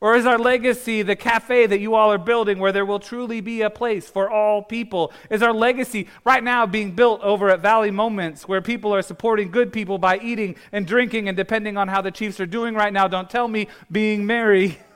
Or 0.00 0.14
is 0.14 0.24
our 0.24 0.38
legacy 0.38 1.02
the 1.02 1.14
cafe 1.14 1.66
that 1.66 1.78
you 1.78 1.94
all 1.94 2.10
are 2.10 2.18
building 2.18 2.58
where 2.58 2.72
there 2.72 2.86
will 2.86 2.98
truly 2.98 3.42
be 3.42 3.60
a 3.60 3.68
place 3.68 4.08
for 4.08 4.30
all 4.30 4.62
people? 4.62 5.12
Is 5.28 5.42
our 5.42 5.52
legacy 5.52 6.08
right 6.24 6.42
now 6.42 6.64
being 6.64 6.92
built 6.92 7.20
over 7.20 7.50
at 7.50 7.60
Valley 7.60 7.90
Moments 7.90 8.48
where 8.48 8.62
people 8.62 8.94
are 8.94 9.02
supporting 9.02 9.50
good 9.50 9.74
people 9.74 9.98
by 9.98 10.18
eating 10.18 10.56
and 10.72 10.86
drinking 10.86 11.28
and 11.28 11.36
depending 11.36 11.76
on 11.76 11.88
how 11.88 12.00
the 12.00 12.10
Chiefs 12.10 12.40
are 12.40 12.46
doing 12.46 12.74
right 12.74 12.92
now, 12.92 13.08
don't 13.08 13.28
tell 13.28 13.46
me, 13.46 13.68
being 13.90 14.26
merry? 14.26 14.78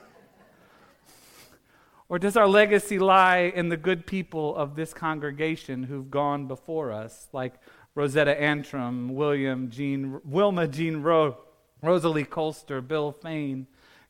Or 2.07 2.19
does 2.19 2.37
our 2.37 2.47
legacy 2.47 2.99
lie 2.99 3.51
in 3.55 3.69
the 3.69 3.77
good 3.77 4.05
people 4.05 4.55
of 4.55 4.75
this 4.75 4.93
congregation 4.93 5.81
who've 5.81 6.11
gone 6.11 6.45
before 6.45 6.91
us, 6.91 7.27
like 7.33 7.55
Rosetta 7.95 8.39
Antrim, 8.39 9.15
William 9.15 9.71
Jean, 9.71 10.21
Wilma 10.23 10.67
Jean 10.67 11.01
Ro, 11.01 11.35
Rosalie 11.81 12.23
Colster, 12.23 12.87
Bill 12.87 13.11
Fain, 13.11 13.65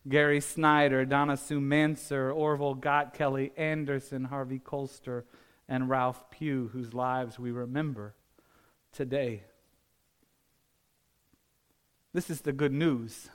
Gary 0.08 0.40
Snyder, 0.40 1.06
Donna 1.06 1.36
Sue 1.36 1.60
Manser, 1.60 2.34
Orville 2.36 2.76
Gott 2.76 3.14
Kelly 3.14 3.52
Anderson, 3.58 4.26
Harvey 4.26 4.60
Colster, 4.60 5.24
and 5.68 5.90
Ralph 5.90 6.30
Pugh, 6.30 6.70
whose 6.72 6.94
lives 6.94 7.40
we 7.40 7.52
remember 7.52 8.14
today. 8.92 9.44
This 12.14 12.30
is 12.30 12.42
the 12.42 12.54
good 12.54 12.72
news 12.72 13.30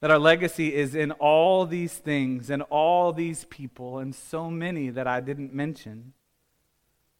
that 0.00 0.10
our 0.10 0.18
legacy 0.18 0.74
is 0.74 0.94
in 0.94 1.12
all 1.12 1.64
these 1.64 1.94
things 1.94 2.50
and 2.50 2.62
all 2.62 3.12
these 3.12 3.44
people 3.44 3.98
and 3.98 4.14
so 4.14 4.50
many 4.50 4.90
that 4.90 5.06
I 5.06 5.20
didn't 5.20 5.54
mention. 5.54 6.12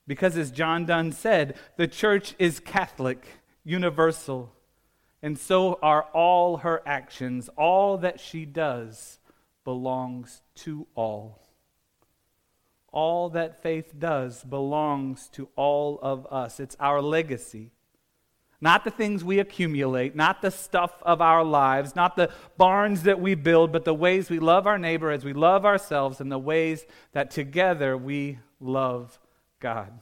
Because, 0.06 0.36
as 0.36 0.50
John 0.50 0.84
Donne 0.84 1.12
said, 1.12 1.56
the 1.76 1.86
church 1.86 2.34
is 2.40 2.58
Catholic, 2.58 3.26
universal 3.64 4.52
and 5.22 5.38
so 5.38 5.78
are 5.82 6.02
all 6.12 6.58
her 6.58 6.82
actions. 6.84 7.48
All 7.56 7.96
that 7.98 8.18
she 8.18 8.44
does 8.44 9.20
belongs 9.64 10.42
to 10.56 10.86
all. 10.94 11.40
All 12.92 13.30
that 13.30 13.62
faith 13.62 13.94
does 13.98 14.42
belongs 14.42 15.28
to 15.30 15.48
all 15.56 15.98
of 16.02 16.26
us. 16.30 16.60
It's 16.60 16.76
our 16.80 17.00
legacy. 17.00 17.70
Not 18.60 18.84
the 18.84 18.90
things 18.90 19.24
we 19.24 19.38
accumulate, 19.38 20.14
not 20.14 20.42
the 20.42 20.50
stuff 20.50 20.92
of 21.02 21.20
our 21.20 21.42
lives, 21.42 21.96
not 21.96 22.14
the 22.14 22.30
barns 22.56 23.04
that 23.04 23.20
we 23.20 23.34
build, 23.34 23.72
but 23.72 23.84
the 23.84 23.94
ways 23.94 24.30
we 24.30 24.38
love 24.38 24.66
our 24.66 24.78
neighbor 24.78 25.10
as 25.10 25.24
we 25.24 25.32
love 25.32 25.64
ourselves 25.64 26.20
and 26.20 26.30
the 26.30 26.38
ways 26.38 26.84
that 27.12 27.30
together 27.30 27.96
we 27.96 28.38
love 28.60 29.18
God. 29.58 29.92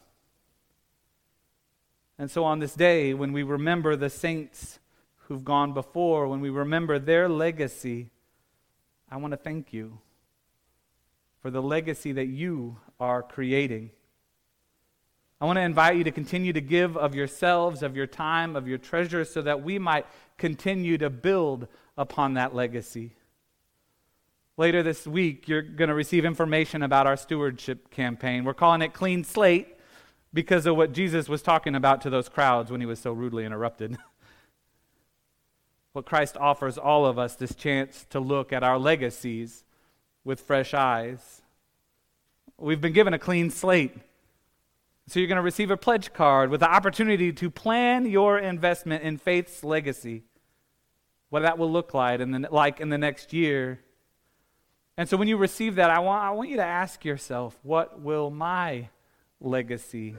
And 2.19 2.31
so 2.31 2.45
on 2.45 2.59
this 2.59 2.75
day, 2.75 3.15
when 3.15 3.33
we 3.33 3.43
remember 3.43 3.97
the 3.97 4.11
saints 4.11 4.79
who've 5.31 5.45
gone 5.45 5.73
before, 5.73 6.27
when 6.27 6.41
we 6.41 6.51
remember 6.51 6.99
their 6.99 7.29
legacy, 7.29 8.11
I 9.09 9.17
want 9.17 9.31
to 9.31 9.37
thank 9.37 9.73
you 9.73 10.01
for 11.41 11.53
the 11.53 11.63
legacy 11.63 12.11
that 12.11 12.27
you 12.27 12.79
are 12.99 13.23
creating. 13.23 13.93
I 15.41 15.45
want 15.45 15.59
to 15.59 15.63
invite 15.63 15.97
you 15.97 16.03
to 16.03 16.11
continue 16.11 16.53
to 16.53 16.61
give 16.61 16.97
of 16.97 17.15
yourselves, 17.15 17.85
of 17.85 17.95
your 17.95 18.09
time, 18.09 18.57
of 18.57 18.67
your 18.67 18.77
treasures, 18.77 19.31
so 19.31 19.41
that 19.43 19.63
we 19.63 19.79
might 19.79 20.05
continue 20.37 20.99
to 20.99 21.09
build 21.09 21.69
upon 21.97 22.35
that 22.35 22.53
legacy. 22.53 23.13
Later 24.57 24.83
this 24.83 25.07
week, 25.07 25.47
you're 25.47 25.63
going 25.63 25.91
to 25.91 25.95
receive 25.95 26.25
information 26.25 26.83
about 26.83 27.07
our 27.07 27.17
stewardship 27.17 27.93
campaign. 27.93 28.43
We're 28.43 28.55
calling 28.55 28.83
it 28.83 28.95
Clean 28.95 29.23
Slate 29.23 29.77
because 30.35 30.67
of 30.67 30.77
what 30.77 30.93
Jesus 30.93 31.29
was 31.29 31.41
talking 31.41 31.77
about 31.77 32.01
to 32.01 32.11
those 32.11 32.29
crowds 32.29 32.73
when 32.73 32.81
he 32.81 32.87
was 32.87 32.99
so 32.99 33.13
rudely 33.13 33.45
interrupted. 33.45 33.97
What 35.93 36.07
Christ 36.07 36.37
offers 36.37 36.79
all 36.79 37.05
of 37.05 37.19
us 37.19 37.35
this 37.35 37.55
chance 37.55 38.07
to 38.11 38.21
look 38.21 38.53
at 38.53 38.63
our 38.63 38.79
legacies 38.79 39.65
with 40.25 40.41
fresh 40.41 40.73
eyes. 40.73 41.43
We've 42.59 42.81
been 42.81 42.93
given 42.93 43.15
a 43.15 43.19
clean 43.19 43.51
slate. 43.51 43.97
So 45.09 45.19
you're 45.19 45.27
going 45.27 45.37
to 45.37 45.43
receive 45.43 45.73
a 45.73 45.77
pledge 45.77 46.13
card 46.13 46.51
with 46.51 46.61
the 46.61 46.71
opportunity 46.71 47.33
to 47.33 47.51
plan 47.51 48.07
your 48.07 48.39
investment 48.39 49.03
in 49.03 49.17
faith's 49.17 49.65
legacy. 49.65 50.23
what 51.31 51.43
that 51.43 51.57
will 51.59 51.71
look 51.71 51.95
like 51.95 52.21
in 52.21 52.33
the, 52.33 52.49
like 52.51 52.81
in 52.81 52.91
the 52.91 52.99
next 52.99 53.33
year. 53.33 53.81
And 54.97 55.09
so 55.09 55.17
when 55.17 55.29
you 55.29 55.37
receive 55.37 55.77
that, 55.77 55.89
I 55.89 56.01
want, 56.01 56.23
I 56.23 56.31
want 56.31 56.51
you 56.51 56.57
to 56.57 56.65
ask 56.65 57.05
yourself, 57.05 57.59
what 57.63 58.01
will 58.01 58.31
my 58.31 58.91
legacy 59.41 60.17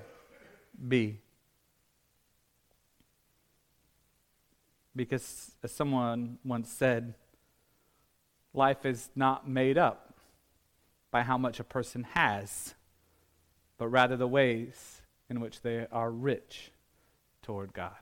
be? 0.87 1.19
Because 4.95 5.51
as 5.63 5.71
someone 5.71 6.37
once 6.43 6.69
said, 6.69 7.13
life 8.53 8.85
is 8.85 9.09
not 9.15 9.47
made 9.47 9.77
up 9.77 10.15
by 11.11 11.23
how 11.23 11.37
much 11.37 11.59
a 11.59 11.63
person 11.63 12.03
has, 12.13 12.75
but 13.77 13.87
rather 13.87 14.17
the 14.17 14.27
ways 14.27 15.01
in 15.29 15.39
which 15.39 15.61
they 15.61 15.87
are 15.91 16.11
rich 16.11 16.71
toward 17.41 17.73
God. 17.73 17.95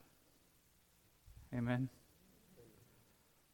Amen. 1.55 1.89